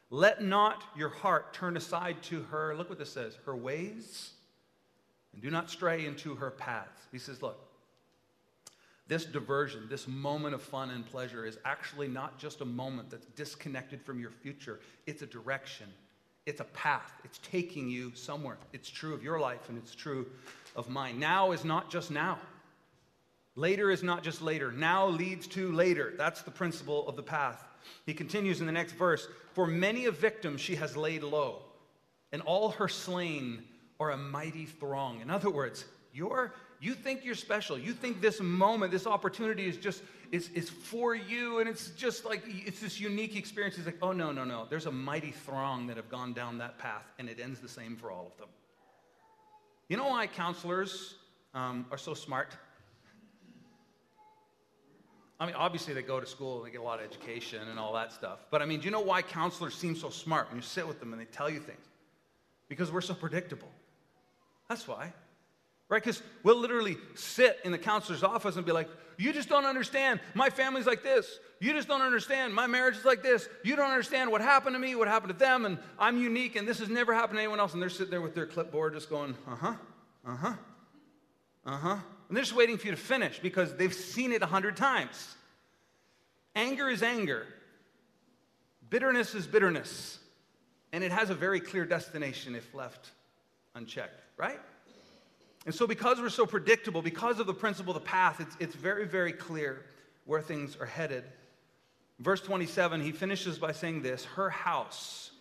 Let 0.09 0.43
not 0.43 0.83
your 0.97 1.07
heart 1.07 1.53
turn 1.53 1.77
aside 1.77 2.21
to 2.23 2.41
her. 2.51 2.75
Look 2.75 2.89
what 2.89 2.99
this 2.99 3.13
says 3.13 3.37
her 3.45 3.55
ways, 3.55 4.31
and 5.31 5.41
do 5.41 5.49
not 5.49 5.69
stray 5.69 6.05
into 6.05 6.35
her 6.35 6.51
paths. 6.51 7.03
He 7.09 7.19
says, 7.19 7.41
Look, 7.41 7.57
this 9.07 9.23
diversion, 9.23 9.87
this 9.89 10.09
moment 10.09 10.55
of 10.55 10.61
fun 10.61 10.89
and 10.89 11.05
pleasure 11.05 11.45
is 11.45 11.57
actually 11.63 12.09
not 12.09 12.37
just 12.37 12.59
a 12.59 12.65
moment 12.65 13.11
that's 13.11 13.27
disconnected 13.27 14.01
from 14.01 14.19
your 14.19 14.31
future, 14.31 14.81
it's 15.07 15.21
a 15.21 15.27
direction, 15.27 15.87
it's 16.45 16.59
a 16.59 16.65
path, 16.65 17.13
it's 17.23 17.39
taking 17.39 17.89
you 17.89 18.11
somewhere. 18.15 18.57
It's 18.73 18.89
true 18.89 19.13
of 19.13 19.23
your 19.23 19.39
life 19.39 19.69
and 19.69 19.77
it's 19.77 19.95
true 19.95 20.27
of 20.75 20.89
mine. 20.89 21.19
Now 21.19 21.51
is 21.51 21.63
not 21.63 21.89
just 21.89 22.11
now. 22.11 22.39
Later 23.55 23.91
is 23.91 24.03
not 24.03 24.23
just 24.23 24.41
later. 24.41 24.71
Now 24.71 25.07
leads 25.07 25.47
to 25.47 25.71
later. 25.71 26.13
That's 26.17 26.41
the 26.41 26.51
principle 26.51 27.07
of 27.07 27.15
the 27.15 27.23
path. 27.23 27.63
He 28.05 28.13
continues 28.13 28.59
in 28.59 28.65
the 28.65 28.71
next 28.71 28.93
verse 28.93 29.27
For 29.53 29.67
many 29.67 30.05
a 30.05 30.11
victim 30.11 30.57
she 30.57 30.75
has 30.75 30.97
laid 30.97 31.23
low, 31.23 31.61
and 32.31 32.41
all 32.41 32.69
her 32.71 32.87
slain 32.87 33.63
are 33.99 34.11
a 34.11 34.17
mighty 34.17 34.65
throng. 34.65 35.21
In 35.21 35.29
other 35.29 35.49
words, 35.49 35.85
you're, 36.13 36.53
you 36.83 36.93
think 36.95 37.23
you're 37.23 37.33
special. 37.33 37.77
You 37.77 37.93
think 37.93 38.19
this 38.19 38.41
moment, 38.41 38.91
this 38.91 39.07
opportunity 39.07 39.67
is 39.67 39.77
just 39.77 40.03
is, 40.33 40.49
is 40.49 40.69
for 40.69 41.15
you, 41.15 41.59
and 41.59 41.69
it's 41.69 41.91
just 41.91 42.25
like 42.25 42.43
it's 42.45 42.81
this 42.81 42.99
unique 42.99 43.37
experience. 43.37 43.77
It's 43.77 43.85
like, 43.85 43.99
oh 44.01 44.11
no, 44.11 44.33
no, 44.33 44.43
no. 44.43 44.67
There's 44.69 44.85
a 44.85 44.91
mighty 44.91 45.31
throng 45.31 45.87
that 45.87 45.95
have 45.95 46.09
gone 46.09 46.33
down 46.33 46.57
that 46.57 46.77
path, 46.77 47.05
and 47.19 47.29
it 47.29 47.39
ends 47.39 47.61
the 47.61 47.69
same 47.69 47.95
for 47.95 48.11
all 48.11 48.27
of 48.27 48.37
them. 48.37 48.49
You 49.87 49.95
know 49.95 50.09
why 50.09 50.27
counselors 50.27 51.15
um, 51.53 51.85
are 51.89 51.97
so 51.97 52.13
smart? 52.13 52.57
I 55.39 55.45
mean, 55.45 55.55
obviously 55.55 55.93
they 55.93 56.01
go 56.01 56.19
to 56.19 56.25
school 56.25 56.57
and 56.57 56.67
they 56.67 56.71
get 56.71 56.81
a 56.81 56.83
lot 56.83 56.99
of 56.99 57.05
education 57.05 57.61
and 57.69 57.79
all 57.79 57.93
that 57.93 58.11
stuff. 58.11 58.45
But 58.51 58.61
I 58.61 58.65
mean, 58.65 58.79
do 58.79 58.85
you 58.85 58.91
know 58.91 59.01
why 59.01 59.21
counselors 59.21 59.73
seem 59.73 59.95
so 59.95 60.09
smart 60.09 60.49
when 60.49 60.57
you 60.57 60.61
sit 60.61 60.85
with 60.85 60.99
them 60.99 61.13
and 61.13 61.21
they 61.21 61.25
tell 61.25 61.49
you 61.49 61.59
things? 61.59 61.85
Because 62.67 62.91
we're 62.91 63.01
so 63.01 63.13
predictable. 63.13 63.71
That's 64.67 64.85
why. 64.85 65.13
Right? 65.89 66.01
Because 66.01 66.23
we'll 66.43 66.57
literally 66.57 66.97
sit 67.15 67.59
in 67.63 67.71
the 67.71 67.77
counselor's 67.77 68.23
office 68.23 68.55
and 68.55 68.65
be 68.65 68.71
like, 68.71 68.89
You 69.17 69.33
just 69.33 69.49
don't 69.49 69.65
understand. 69.65 70.19
My 70.33 70.49
family's 70.49 70.85
like 70.85 71.03
this. 71.03 71.39
You 71.59 71.73
just 71.73 71.87
don't 71.87 72.01
understand. 72.01 72.53
My 72.53 72.67
marriage 72.67 72.97
is 72.97 73.05
like 73.05 73.21
this. 73.21 73.47
You 73.63 73.75
don't 73.75 73.89
understand 73.89 74.31
what 74.31 74.41
happened 74.41 74.75
to 74.75 74.79
me, 74.79 74.95
what 74.95 75.07
happened 75.07 75.33
to 75.33 75.39
them, 75.39 75.65
and 75.65 75.77
I'm 75.99 76.17
unique, 76.17 76.55
and 76.55 76.67
this 76.67 76.79
has 76.79 76.89
never 76.89 77.13
happened 77.13 77.37
to 77.37 77.41
anyone 77.41 77.59
else. 77.59 77.73
And 77.73 77.81
they're 77.81 77.89
sitting 77.89 78.11
there 78.11 78.21
with 78.21 78.35
their 78.35 78.45
clipboard 78.45 78.93
just 78.93 79.09
going, 79.09 79.35
Uh 79.47 79.55
huh, 79.55 79.73
uh 80.25 80.35
huh, 80.35 80.53
uh 81.65 81.77
huh. 81.77 81.97
And 82.27 82.37
they're 82.37 82.43
just 82.43 82.55
waiting 82.55 82.77
for 82.77 82.87
you 82.87 82.91
to 82.91 82.97
finish 82.97 83.39
because 83.39 83.75
they've 83.75 83.93
seen 83.93 84.31
it 84.31 84.41
a 84.41 84.47
hundred 84.47 84.75
times. 84.75 85.35
Anger 86.55 86.89
is 86.89 87.03
anger, 87.03 87.45
bitterness 88.89 89.35
is 89.35 89.47
bitterness, 89.47 90.19
and 90.91 91.03
it 91.03 91.11
has 91.11 91.29
a 91.29 91.35
very 91.35 91.59
clear 91.59 91.85
destination 91.85 92.55
if 92.55 92.73
left 92.73 93.11
unchecked, 93.75 94.19
right? 94.37 94.59
And 95.65 95.73
so, 95.73 95.87
because 95.87 96.19
we're 96.19 96.29
so 96.29 96.45
predictable, 96.45 97.01
because 97.01 97.39
of 97.39 97.47
the 97.47 97.53
principle 97.53 97.95
of 97.95 98.03
the 98.03 98.07
path, 98.07 98.41
it's, 98.41 98.55
it's 98.59 98.75
very, 98.75 99.05
very 99.05 99.31
clear 99.31 99.85
where 100.25 100.41
things 100.41 100.75
are 100.79 100.85
headed. 100.85 101.23
Verse 102.19 102.41
27, 102.41 103.01
he 103.01 103.11
finishes 103.11 103.57
by 103.57 103.71
saying 103.71 104.01
this 104.01 104.25
Her 104.25 104.49
house 104.49 105.31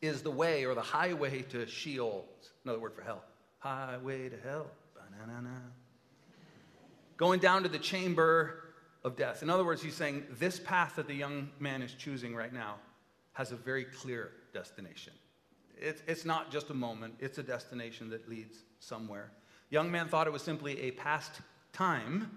is 0.00 0.22
the 0.22 0.30
way 0.30 0.64
or 0.64 0.74
the 0.74 0.82
highway 0.82 1.42
to 1.42 1.66
Sheol. 1.66 2.24
Another 2.64 2.80
word 2.80 2.94
for 2.94 3.02
hell. 3.02 3.22
Highway 3.58 4.28
to 4.28 4.36
hell. 4.36 4.66
Ba-na-na-na. 4.94 5.56
Going 7.16 7.40
down 7.40 7.64
to 7.64 7.68
the 7.68 7.78
chamber 7.78 8.64
of 9.04 9.16
death. 9.16 9.42
In 9.42 9.50
other 9.50 9.64
words, 9.64 9.82
he's 9.82 9.94
saying 9.94 10.24
this 10.38 10.58
path 10.60 10.96
that 10.96 11.06
the 11.06 11.14
young 11.14 11.50
man 11.58 11.82
is 11.82 11.92
choosing 11.94 12.34
right 12.34 12.52
now 12.52 12.76
has 13.32 13.52
a 13.52 13.56
very 13.56 13.84
clear 13.84 14.32
destination. 14.52 15.12
It's, 15.80 16.02
it's 16.06 16.24
not 16.24 16.50
just 16.50 16.70
a 16.70 16.74
moment, 16.74 17.14
it's 17.20 17.38
a 17.38 17.42
destination 17.42 18.10
that 18.10 18.28
leads 18.28 18.58
somewhere. 18.80 19.30
Young 19.70 19.90
man 19.90 20.08
thought 20.08 20.26
it 20.26 20.32
was 20.32 20.42
simply 20.42 20.80
a 20.82 20.90
past 20.92 21.40
time, 21.72 22.30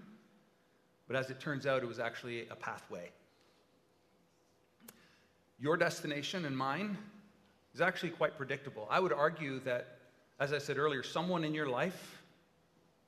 but 1.08 1.16
as 1.16 1.30
it 1.30 1.40
turns 1.40 1.66
out, 1.66 1.84
it 1.84 1.88
was 1.88 2.00
actually 2.00 2.48
a 2.50 2.56
pathway. 2.56 3.10
Your 5.60 5.78
destination 5.78 6.46
and 6.46 6.58
mine 6.58 6.98
is 7.74 7.82
actually 7.82 8.10
quite 8.10 8.38
predictable. 8.38 8.88
I 8.90 9.00
would 9.00 9.14
argue 9.14 9.60
that, 9.62 10.00
as 10.40 10.54
I 10.54 10.58
said 10.58 10.78
earlier, 10.78 11.04
someone 11.04 11.44
in 11.44 11.54
your 11.54 11.68
life 11.68 12.22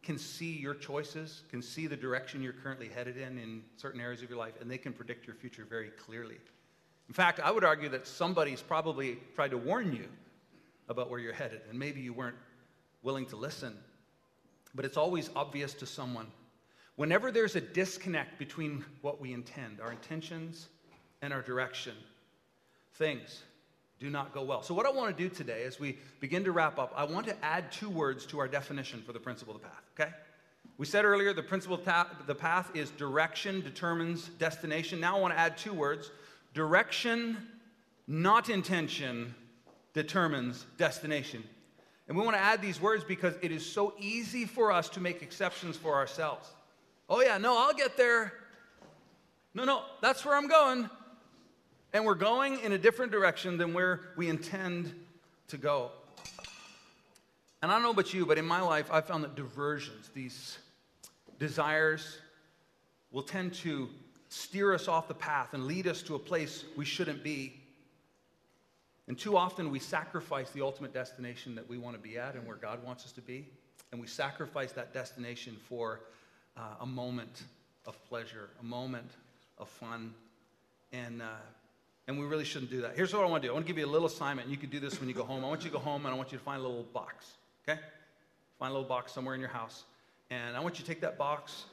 can 0.03 0.17
see 0.17 0.57
your 0.57 0.73
choices, 0.73 1.43
can 1.49 1.61
see 1.61 1.87
the 1.87 1.95
direction 1.95 2.41
you're 2.41 2.53
currently 2.53 2.89
headed 2.89 3.17
in 3.17 3.37
in 3.37 3.63
certain 3.77 4.01
areas 4.01 4.21
of 4.21 4.29
your 4.29 4.37
life, 4.37 4.53
and 4.61 4.69
they 4.69 4.77
can 4.77 4.93
predict 4.93 5.25
your 5.25 5.35
future 5.35 5.65
very 5.67 5.89
clearly. 5.89 6.37
In 7.07 7.13
fact, 7.13 7.39
I 7.39 7.51
would 7.51 7.63
argue 7.63 7.89
that 7.89 8.05
somebody's 8.07 8.61
probably 8.61 9.17
tried 9.35 9.51
to 9.51 9.57
warn 9.57 9.93
you 9.93 10.07
about 10.89 11.09
where 11.09 11.19
you're 11.19 11.33
headed, 11.33 11.61
and 11.69 11.77
maybe 11.77 12.01
you 12.01 12.13
weren't 12.13 12.35
willing 13.01 13.25
to 13.27 13.35
listen. 13.35 13.77
But 14.75 14.85
it's 14.85 14.97
always 14.97 15.29
obvious 15.35 15.73
to 15.75 15.85
someone. 15.85 16.27
Whenever 16.95 17.31
there's 17.31 17.55
a 17.55 17.61
disconnect 17.61 18.37
between 18.37 18.85
what 19.01 19.19
we 19.19 19.33
intend, 19.33 19.81
our 19.81 19.91
intentions, 19.91 20.67
and 21.21 21.33
our 21.33 21.41
direction, 21.41 21.93
things 22.95 23.43
do 23.99 24.09
not 24.09 24.33
go 24.33 24.43
well. 24.43 24.61
So, 24.61 24.73
what 24.73 24.85
I 24.85 24.91
want 24.91 25.15
to 25.15 25.23
do 25.23 25.33
today 25.33 25.63
as 25.63 25.79
we 25.79 25.97
begin 26.19 26.43
to 26.43 26.51
wrap 26.51 26.77
up, 26.77 26.93
I 26.95 27.05
want 27.05 27.25
to 27.27 27.45
add 27.45 27.71
two 27.71 27.89
words 27.89 28.25
to 28.27 28.39
our 28.39 28.47
definition 28.47 29.01
for 29.01 29.13
the 29.13 29.19
principle 29.19 29.55
of 29.55 29.61
the 29.61 29.67
path, 29.67 29.83
okay? 29.99 30.11
We 30.77 30.85
said 30.85 31.05
earlier 31.05 31.33
the 31.33 31.43
principle 31.43 31.77
of 31.77 32.27
the 32.27 32.35
path 32.35 32.71
is 32.75 32.89
direction 32.91 33.61
determines 33.61 34.27
destination. 34.27 34.99
Now 34.99 35.17
I 35.17 35.19
want 35.19 35.33
to 35.33 35.39
add 35.39 35.57
two 35.57 35.73
words 35.73 36.11
direction, 36.53 37.37
not 38.07 38.49
intention, 38.49 39.33
determines 39.93 40.65
destination. 40.77 41.43
And 42.07 42.17
we 42.17 42.23
want 42.23 42.35
to 42.35 42.41
add 42.41 42.61
these 42.61 42.81
words 42.81 43.03
because 43.03 43.33
it 43.41 43.51
is 43.51 43.65
so 43.65 43.93
easy 43.97 44.45
for 44.45 44.71
us 44.71 44.89
to 44.89 44.99
make 44.99 45.21
exceptions 45.21 45.77
for 45.77 45.95
ourselves. 45.95 46.49
Oh, 47.09 47.21
yeah, 47.21 47.37
no, 47.37 47.57
I'll 47.57 47.73
get 47.73 47.95
there. 47.95 48.33
No, 49.53 49.63
no, 49.63 49.83
that's 50.01 50.25
where 50.25 50.35
I'm 50.35 50.47
going. 50.47 50.89
And 51.93 52.05
we're 52.05 52.15
going 52.15 52.59
in 52.61 52.71
a 52.71 52.77
different 52.77 53.11
direction 53.11 53.57
than 53.57 53.73
where 53.73 54.01
we 54.17 54.27
intend 54.27 54.93
to 55.49 55.57
go. 55.57 55.91
And 57.61 57.71
I 57.71 57.75
don't 57.75 57.83
know 57.83 57.91
about 57.91 58.13
you, 58.13 58.25
but 58.25 58.37
in 58.37 58.45
my 58.45 58.59
life, 58.59 58.89
I 58.91 58.99
found 58.99 59.23
that 59.23 59.35
diversions, 59.35 60.09
these 60.13 60.57
desires, 61.39 62.17
will 63.11 63.23
tend 63.23 63.53
to 63.53 63.87
steer 64.27 64.73
us 64.73 64.87
off 64.87 65.07
the 65.07 65.13
path 65.13 65.53
and 65.53 65.65
lead 65.65 65.87
us 65.87 66.01
to 66.01 66.15
a 66.15 66.19
place 66.19 66.65
we 66.75 66.83
shouldn't 66.83 67.23
be. 67.23 67.62
And 69.07 69.17
too 69.17 69.35
often 69.35 69.69
we 69.69 69.79
sacrifice 69.79 70.49
the 70.51 70.61
ultimate 70.61 70.93
destination 70.93 71.55
that 71.55 71.67
we 71.67 71.77
want 71.77 71.95
to 71.95 72.01
be 72.01 72.17
at 72.17 72.35
and 72.35 72.47
where 72.47 72.55
God 72.55 72.83
wants 72.83 73.05
us 73.05 73.11
to 73.13 73.21
be. 73.21 73.47
And 73.91 73.99
we 73.99 74.07
sacrifice 74.07 74.71
that 74.73 74.93
destination 74.93 75.57
for 75.67 76.01
uh, 76.57 76.61
a 76.81 76.85
moment 76.85 77.43
of 77.85 78.01
pleasure, 78.07 78.49
a 78.61 78.63
moment 78.63 79.11
of 79.57 79.67
fun. 79.67 80.13
And, 80.93 81.21
uh, 81.21 81.25
and 82.07 82.17
we 82.17 82.25
really 82.25 82.45
shouldn't 82.45 82.71
do 82.71 82.81
that. 82.81 82.95
Here's 82.95 83.13
what 83.13 83.23
I 83.23 83.27
want 83.27 83.43
to 83.43 83.47
do 83.47 83.51
I 83.51 83.55
want 83.55 83.65
to 83.65 83.71
give 83.71 83.77
you 83.77 83.85
a 83.85 83.91
little 83.91 84.07
assignment. 84.07 84.47
and 84.47 84.51
You 84.51 84.57
can 84.57 84.69
do 84.69 84.79
this 84.79 84.99
when 84.99 85.09
you 85.09 85.15
go 85.15 85.23
home. 85.23 85.43
I 85.43 85.47
want 85.47 85.63
you 85.63 85.69
to 85.69 85.77
go 85.77 85.83
home 85.83 86.05
and 86.05 86.13
I 86.13 86.17
want 86.17 86.31
you 86.31 86.37
to 86.37 86.43
find 86.43 86.59
a 86.59 86.65
little 86.65 86.83
box, 86.93 87.33
okay? 87.67 87.79
Find 88.57 88.71
a 88.71 88.73
little 88.73 88.87
box 88.87 89.11
somewhere 89.11 89.35
in 89.35 89.41
your 89.41 89.49
house. 89.49 89.83
And 90.29 90.55
I 90.55 90.61
want 90.61 90.79
you 90.79 90.85
to 90.85 90.89
take 90.89 91.01
that 91.01 91.17
box 91.17 91.65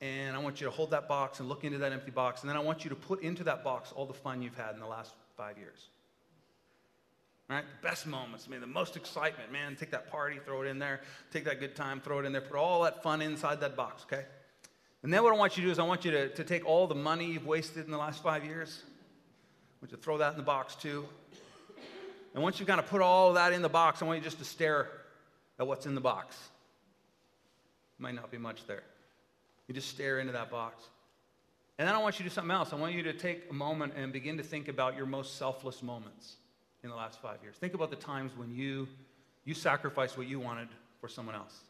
and 0.00 0.36
I 0.36 0.38
want 0.38 0.60
you 0.60 0.66
to 0.66 0.70
hold 0.70 0.90
that 0.90 1.08
box 1.08 1.40
and 1.40 1.48
look 1.48 1.64
into 1.64 1.78
that 1.78 1.92
empty 1.92 2.10
box. 2.10 2.42
And 2.42 2.50
then 2.50 2.56
I 2.56 2.60
want 2.60 2.84
you 2.84 2.90
to 2.90 2.96
put 2.96 3.22
into 3.22 3.42
that 3.44 3.64
box 3.64 3.90
all 3.92 4.04
the 4.04 4.12
fun 4.12 4.42
you've 4.42 4.56
had 4.56 4.74
in 4.74 4.80
the 4.80 4.86
last 4.86 5.14
five 5.36 5.56
years. 5.56 5.88
Right? 7.48 7.64
The 7.82 7.86
best 7.86 8.06
moments, 8.06 8.46
I 8.48 8.50
mean, 8.50 8.62
the 8.62 8.66
most 8.66 8.96
excitement, 8.96 9.52
man. 9.52 9.76
Take 9.76 9.90
that 9.90 10.10
party, 10.10 10.38
throw 10.44 10.62
it 10.62 10.66
in 10.66 10.78
there. 10.78 11.02
Take 11.30 11.44
that 11.44 11.60
good 11.60 11.76
time, 11.76 12.00
throw 12.00 12.20
it 12.20 12.24
in 12.24 12.32
there. 12.32 12.40
Put 12.40 12.56
all 12.56 12.82
that 12.84 13.02
fun 13.02 13.20
inside 13.20 13.60
that 13.60 13.76
box, 13.76 14.04
okay? 14.04 14.24
And 15.02 15.12
then 15.12 15.22
what 15.22 15.34
I 15.34 15.36
want 15.36 15.56
you 15.56 15.62
to 15.62 15.68
do 15.68 15.72
is 15.72 15.78
I 15.78 15.82
want 15.82 16.06
you 16.06 16.10
to, 16.12 16.28
to 16.30 16.44
take 16.44 16.64
all 16.64 16.86
the 16.86 16.94
money 16.94 17.26
you've 17.26 17.46
wasted 17.46 17.84
in 17.84 17.90
the 17.90 17.98
last 17.98 18.22
five 18.22 18.46
years. 18.46 18.82
I 18.86 19.84
want 19.84 19.92
you 19.92 19.98
to 19.98 20.02
throw 20.02 20.18
that 20.18 20.32
in 20.32 20.38
the 20.38 20.44
box 20.44 20.74
too. 20.74 21.04
And 22.32 22.42
once 22.42 22.58
you've 22.58 22.66
kind 22.66 22.80
of 22.80 22.86
put 22.86 23.02
all 23.02 23.34
that 23.34 23.52
in 23.52 23.60
the 23.60 23.68
box, 23.68 24.00
I 24.00 24.06
want 24.06 24.20
you 24.20 24.24
just 24.24 24.38
to 24.38 24.44
stare 24.44 24.88
at 25.58 25.66
what's 25.66 25.84
in 25.84 25.94
the 25.94 26.00
box. 26.00 26.36
Might 27.98 28.14
not 28.14 28.30
be 28.30 28.38
much 28.38 28.66
there. 28.66 28.82
You 29.68 29.74
just 29.74 29.90
stare 29.90 30.18
into 30.18 30.32
that 30.32 30.50
box. 30.50 30.82
And 31.78 31.86
then 31.86 31.94
I 31.94 31.98
want 31.98 32.18
you 32.18 32.24
to 32.24 32.30
do 32.30 32.34
something 32.34 32.50
else. 32.50 32.72
I 32.72 32.76
want 32.76 32.94
you 32.94 33.02
to 33.02 33.12
take 33.12 33.44
a 33.50 33.54
moment 33.54 33.92
and 33.96 34.12
begin 34.12 34.38
to 34.38 34.42
think 34.42 34.68
about 34.68 34.96
your 34.96 35.06
most 35.06 35.36
selfless 35.36 35.82
moments 35.82 36.36
in 36.84 36.90
the 36.90 36.96
last 36.96 37.20
five 37.20 37.38
years. 37.42 37.56
Think 37.56 37.74
about 37.74 37.90
the 37.90 37.96
times 37.96 38.32
when 38.36 38.54
you, 38.54 38.86
you 39.44 39.54
sacrificed 39.54 40.18
what 40.18 40.28
you 40.28 40.38
wanted 40.38 40.68
for 41.00 41.08
someone 41.08 41.34
else. 41.34 41.62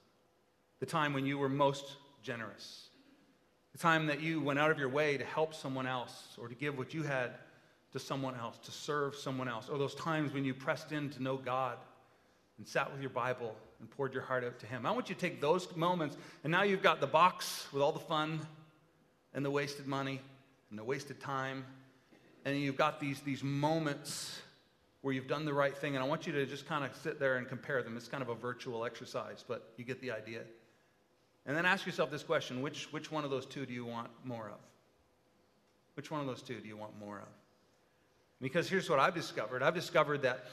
the 0.80 0.86
time 0.86 1.14
when 1.14 1.24
you 1.24 1.38
were 1.38 1.48
most 1.48 1.96
generous, 2.22 2.88
the 3.72 3.78
time 3.78 4.06
that 4.06 4.20
you 4.20 4.40
went 4.40 4.58
out 4.58 4.70
of 4.70 4.78
your 4.78 4.88
way 4.88 5.16
to 5.16 5.24
help 5.24 5.54
someone 5.54 5.86
else 5.86 6.36
or 6.36 6.48
to 6.48 6.54
give 6.54 6.76
what 6.76 6.92
you 6.92 7.02
had 7.04 7.30
to 7.92 7.98
someone 7.98 8.34
else, 8.34 8.58
to 8.58 8.72
serve 8.72 9.14
someone 9.14 9.48
else, 9.48 9.68
or 9.68 9.78
those 9.78 9.94
times 9.94 10.32
when 10.32 10.44
you 10.44 10.52
pressed 10.52 10.90
in 10.90 11.08
to 11.10 11.22
know 11.22 11.36
God 11.36 11.78
and 12.58 12.66
sat 12.66 12.90
with 12.92 13.00
your 13.00 13.10
Bible 13.10 13.54
and 13.78 13.88
poured 13.88 14.12
your 14.12 14.22
heart 14.24 14.44
out 14.44 14.58
to 14.58 14.66
Him. 14.66 14.84
I 14.84 14.90
want 14.90 15.08
you 15.08 15.14
to 15.14 15.20
take 15.20 15.40
those 15.40 15.74
moments, 15.76 16.16
and 16.42 16.50
now 16.50 16.64
you've 16.64 16.82
got 16.82 17.00
the 17.00 17.06
box 17.06 17.68
with 17.72 17.82
all 17.82 17.92
the 17.92 18.00
fun 18.00 18.40
and 19.32 19.44
the 19.44 19.50
wasted 19.50 19.86
money 19.86 20.20
and 20.70 20.78
the 20.78 20.84
wasted 20.84 21.20
time, 21.20 21.64
and 22.44 22.58
you've 22.58 22.76
got 22.76 23.00
these, 23.00 23.20
these 23.20 23.44
moments 23.44 24.40
where 25.04 25.12
you've 25.12 25.28
done 25.28 25.44
the 25.44 25.52
right 25.52 25.76
thing, 25.76 25.94
and 25.94 26.02
I 26.02 26.08
want 26.08 26.26
you 26.26 26.32
to 26.32 26.46
just 26.46 26.66
kind 26.66 26.82
of 26.82 26.96
sit 26.96 27.20
there 27.20 27.36
and 27.36 27.46
compare 27.46 27.82
them. 27.82 27.94
It's 27.94 28.08
kind 28.08 28.22
of 28.22 28.30
a 28.30 28.34
virtual 28.34 28.86
exercise, 28.86 29.44
but 29.46 29.74
you 29.76 29.84
get 29.84 30.00
the 30.00 30.10
idea. 30.10 30.40
And 31.44 31.54
then 31.54 31.66
ask 31.66 31.84
yourself 31.84 32.10
this 32.10 32.22
question 32.22 32.62
which, 32.62 32.90
which 32.90 33.12
one 33.12 33.22
of 33.22 33.30
those 33.30 33.44
two 33.44 33.66
do 33.66 33.74
you 33.74 33.84
want 33.84 34.08
more 34.24 34.46
of? 34.46 34.58
Which 35.92 36.10
one 36.10 36.22
of 36.22 36.26
those 36.26 36.40
two 36.40 36.58
do 36.58 36.66
you 36.66 36.78
want 36.78 36.98
more 36.98 37.18
of? 37.18 37.28
Because 38.40 38.66
here's 38.66 38.88
what 38.88 38.98
I've 38.98 39.14
discovered 39.14 39.62
I've 39.62 39.74
discovered 39.74 40.22
that, 40.22 40.46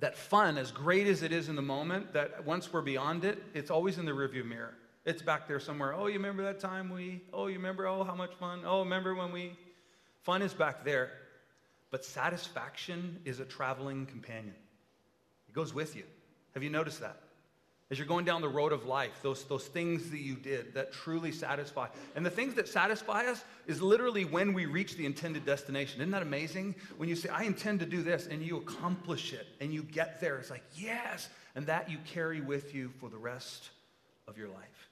that 0.00 0.14
fun, 0.14 0.58
as 0.58 0.70
great 0.70 1.06
as 1.06 1.22
it 1.22 1.32
is 1.32 1.48
in 1.48 1.56
the 1.56 1.62
moment, 1.62 2.12
that 2.12 2.44
once 2.44 2.70
we're 2.70 2.82
beyond 2.82 3.24
it, 3.24 3.42
it's 3.54 3.70
always 3.70 3.96
in 3.96 4.04
the 4.04 4.12
rearview 4.12 4.44
mirror. 4.44 4.74
It's 5.06 5.22
back 5.22 5.48
there 5.48 5.58
somewhere. 5.58 5.94
Oh, 5.94 6.06
you 6.06 6.18
remember 6.18 6.42
that 6.42 6.60
time 6.60 6.90
we, 6.90 7.22
oh, 7.32 7.46
you 7.46 7.56
remember, 7.56 7.86
oh, 7.86 8.04
how 8.04 8.14
much 8.14 8.34
fun? 8.34 8.60
Oh, 8.66 8.80
remember 8.80 9.14
when 9.14 9.32
we, 9.32 9.56
fun 10.22 10.42
is 10.42 10.52
back 10.52 10.84
there. 10.84 11.12
But 11.90 12.04
satisfaction 12.04 13.20
is 13.24 13.40
a 13.40 13.44
traveling 13.44 14.06
companion, 14.06 14.54
it 15.48 15.54
goes 15.54 15.74
with 15.74 15.96
you. 15.96 16.04
Have 16.54 16.62
you 16.62 16.70
noticed 16.70 17.00
that? 17.00 17.20
As 17.90 17.98
you're 17.98 18.06
going 18.06 18.24
down 18.24 18.40
the 18.40 18.48
road 18.48 18.72
of 18.72 18.86
life, 18.86 19.18
those, 19.20 19.42
those 19.44 19.66
things 19.66 20.10
that 20.10 20.20
you 20.20 20.36
did 20.36 20.74
that 20.74 20.92
truly 20.92 21.32
satisfy. 21.32 21.88
And 22.14 22.24
the 22.24 22.30
things 22.30 22.54
that 22.54 22.68
satisfy 22.68 23.26
us 23.26 23.44
is 23.66 23.82
literally 23.82 24.24
when 24.24 24.52
we 24.52 24.66
reach 24.66 24.94
the 24.94 25.04
intended 25.04 25.44
destination. 25.44 26.00
Isn't 26.00 26.12
that 26.12 26.22
amazing? 26.22 26.76
When 26.98 27.08
you 27.08 27.16
say, 27.16 27.30
I 27.30 27.42
intend 27.42 27.80
to 27.80 27.86
do 27.86 28.02
this, 28.02 28.28
and 28.28 28.42
you 28.42 28.58
accomplish 28.58 29.32
it, 29.32 29.48
and 29.60 29.74
you 29.74 29.82
get 29.82 30.20
there, 30.20 30.38
it's 30.38 30.50
like, 30.50 30.62
yes. 30.72 31.28
And 31.56 31.66
that 31.66 31.90
you 31.90 31.98
carry 32.04 32.40
with 32.40 32.76
you 32.76 32.92
for 33.00 33.08
the 33.08 33.16
rest 33.16 33.70
of 34.28 34.38
your 34.38 34.48
life. 34.48 34.88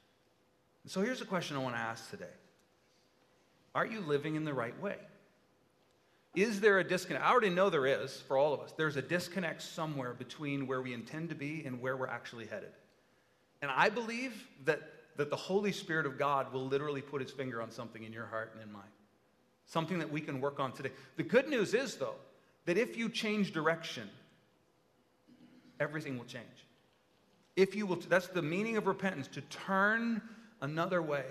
And 0.83 0.91
so 0.91 1.01
here's 1.01 1.21
a 1.21 1.27
question 1.27 1.57
I 1.57 1.61
want 1.61 1.77
to 1.77 1.81
ask 1.81 2.11
today 2.11 2.25
Are 3.77 3.87
you 3.87 4.01
living 4.01 4.35
in 4.35 4.45
the 4.45 4.55
right 4.55 4.79
way? 4.81 4.97
Is 6.43 6.61
there 6.61 6.79
a 6.79 6.85
disconnect? 6.85 7.25
I 7.25 7.31
already 7.31 7.51
know 7.51 7.69
there 7.69 7.87
is 7.87 8.21
for 8.29 8.37
all 8.37 8.55
of 8.55 8.61
us. 8.61 8.73
There's 8.77 8.97
a 8.97 9.03
disconnect 9.03 9.61
somewhere 9.61 10.13
between 10.13 10.67
where 10.69 10.81
we 10.81 10.95
intend 10.95 11.31
to 11.31 11.35
be 11.35 11.65
and 11.65 11.81
where 11.81 11.97
we're 11.97 12.07
actually 12.07 12.47
headed. 12.47 12.71
And 13.61 13.71
I 13.75 13.89
believe 13.89 14.47
that, 14.65 14.81
that 15.17 15.31
the 15.31 15.37
Holy 15.37 15.73
Spirit 15.73 16.07
of 16.07 16.17
God 16.17 16.53
will 16.53 16.65
literally 16.65 17.03
put 17.03 17.21
his 17.21 17.33
finger 17.33 17.61
on 17.61 17.73
something 17.73 18.05
in 18.05 18.13
your 18.13 18.27
heart 18.27 18.53
and 18.55 18.63
in 18.63 18.73
mine. 18.73 18.83
Something 19.67 19.99
that 19.99 20.13
we 20.13 20.21
can 20.21 20.41
work 20.41 20.61
on 20.61 20.73
today. 20.73 20.93
The 21.17 21.25
good 21.25 21.49
news 21.49 21.75
is, 21.75 21.97
though, 21.97 22.15
that 22.67 22.79
if 22.79 22.97
you 22.97 23.09
change 23.09 23.53
direction, 23.53 24.09
everything 25.81 26.19
will 26.19 26.25
change. 26.25 26.45
If 27.57 27.75
you 27.75 27.85
will, 27.85 27.97
that's 27.97 28.29
the 28.29 28.43
meaning 28.43 28.77
of 28.77 28.87
repentance, 28.87 29.27
to 29.29 29.41
turn 29.41 30.23
another 30.61 31.03
way 31.03 31.25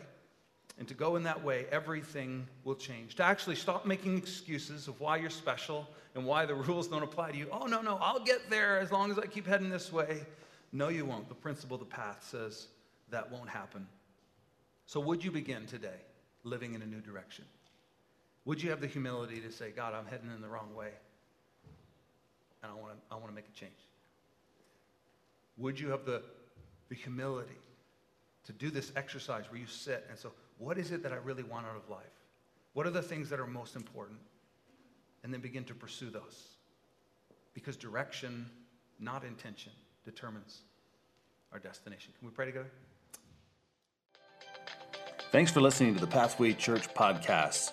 and 0.80 0.88
to 0.88 0.94
go 0.94 1.16
in 1.16 1.24
that 1.24 1.44
way, 1.44 1.66
everything 1.72 2.48
will 2.64 2.76
change. 2.76 3.16
To 3.16 3.24
actually 3.24 3.56
stop 3.56 3.86
making 3.86 4.18
excuses 4.18 4.88
of 4.88 5.00
why 5.00 5.18
you're 5.18 5.30
special 5.30 5.88
and 6.14 6.26
why 6.26 6.46
the 6.46 6.56
rules 6.68 6.88
don't 6.88 7.04
apply 7.04 7.32
to 7.32 7.38
you. 7.38 7.48
Oh, 7.52 7.66
no, 7.66 7.82
no, 7.82 7.98
I'll 8.02 8.24
get 8.24 8.50
there 8.50 8.80
as 8.80 8.92
long 8.92 9.10
as 9.10 9.18
I 9.18 9.26
keep 9.26 9.48
heading 9.48 9.70
this 9.70 9.92
way. 9.92 10.22
No, 10.72 10.90
you 10.90 11.06
won't. 11.06 11.30
The 11.30 11.36
principle 11.36 11.76
of 11.76 11.80
the 11.80 11.88
path 11.88 12.28
says 12.30 12.68
that 13.10 13.32
won't 13.32 13.50
happen. 13.50 13.88
So, 14.86 15.00
would 15.00 15.24
you 15.24 15.32
begin 15.32 15.66
today 15.66 16.00
living 16.44 16.74
in 16.74 16.82
a 16.82 16.86
new 16.86 17.02
direction? 17.02 17.46
Would 18.46 18.62
you 18.62 18.70
have 18.70 18.80
the 18.80 18.88
humility 18.88 19.42
to 19.42 19.52
say, 19.52 19.72
God, 19.72 19.94
I'm 19.94 20.06
heading 20.06 20.32
in 20.34 20.42
the 20.42 20.48
wrong 20.48 20.74
way, 20.76 20.92
and 22.64 22.72
I 22.72 22.76
want 22.76 22.94
to, 22.94 23.00
I 23.12 23.16
want 23.16 23.28
to 23.28 23.34
make 23.34 23.48
a 23.48 23.60
change? 23.60 23.74
Would 25.58 25.80
you 25.80 25.90
have 25.90 26.06
the, 26.06 26.22
the 26.88 26.96
humility 26.96 27.58
to 28.46 28.54
do 28.54 28.70
this 28.70 28.92
exercise 28.96 29.44
where 29.50 29.60
you 29.60 29.68
sit 29.68 30.06
and 30.10 30.18
so, 30.18 30.32
what 30.58 30.78
is 30.78 30.92
it 30.92 31.04
that 31.04 31.14
I 31.14 31.18
really 31.18 31.44
want 31.44 31.66
out 31.66 31.76
of 31.76 31.90
life? 31.90 32.06
What 32.74 32.86
are 32.86 32.92
the 32.92 33.02
things 33.02 33.30
that 33.30 33.40
are 33.40 33.48
most 33.48 33.76
important? 33.76 34.20
And 35.24 35.34
then 35.34 35.42
begin 35.42 35.64
to 35.66 35.74
pursue 35.74 36.10
those. 36.10 36.56
Because 37.54 37.76
direction, 37.76 38.50
not 39.00 39.24
intention, 39.24 39.72
determines 40.06 40.62
our 41.52 41.60
destination. 41.60 42.14
Can 42.18 42.28
we 42.28 42.34
pray 42.34 42.46
together? 42.46 42.70
Thanks 45.32 45.52
for 45.52 45.60
listening 45.60 45.94
to 45.96 46.00
the 46.00 46.08
Pathway 46.08 46.54
Church 46.54 46.94
podcast. 46.94 47.72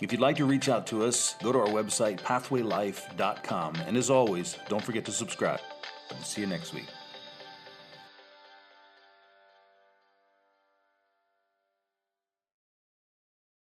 If 0.00 0.10
you'd 0.10 0.20
like 0.20 0.36
to 0.36 0.44
reach 0.44 0.68
out 0.68 0.86
to 0.88 1.04
us, 1.04 1.34
go 1.42 1.52
to 1.52 1.58
our 1.58 1.66
website, 1.66 2.20
pathwaylife.com. 2.20 3.76
And 3.86 3.96
as 3.96 4.10
always, 4.10 4.56
don't 4.68 4.82
forget 4.82 5.04
to 5.04 5.12
subscribe. 5.12 5.60
See 6.22 6.40
you 6.40 6.46
next 6.46 6.72
week. 6.72 6.86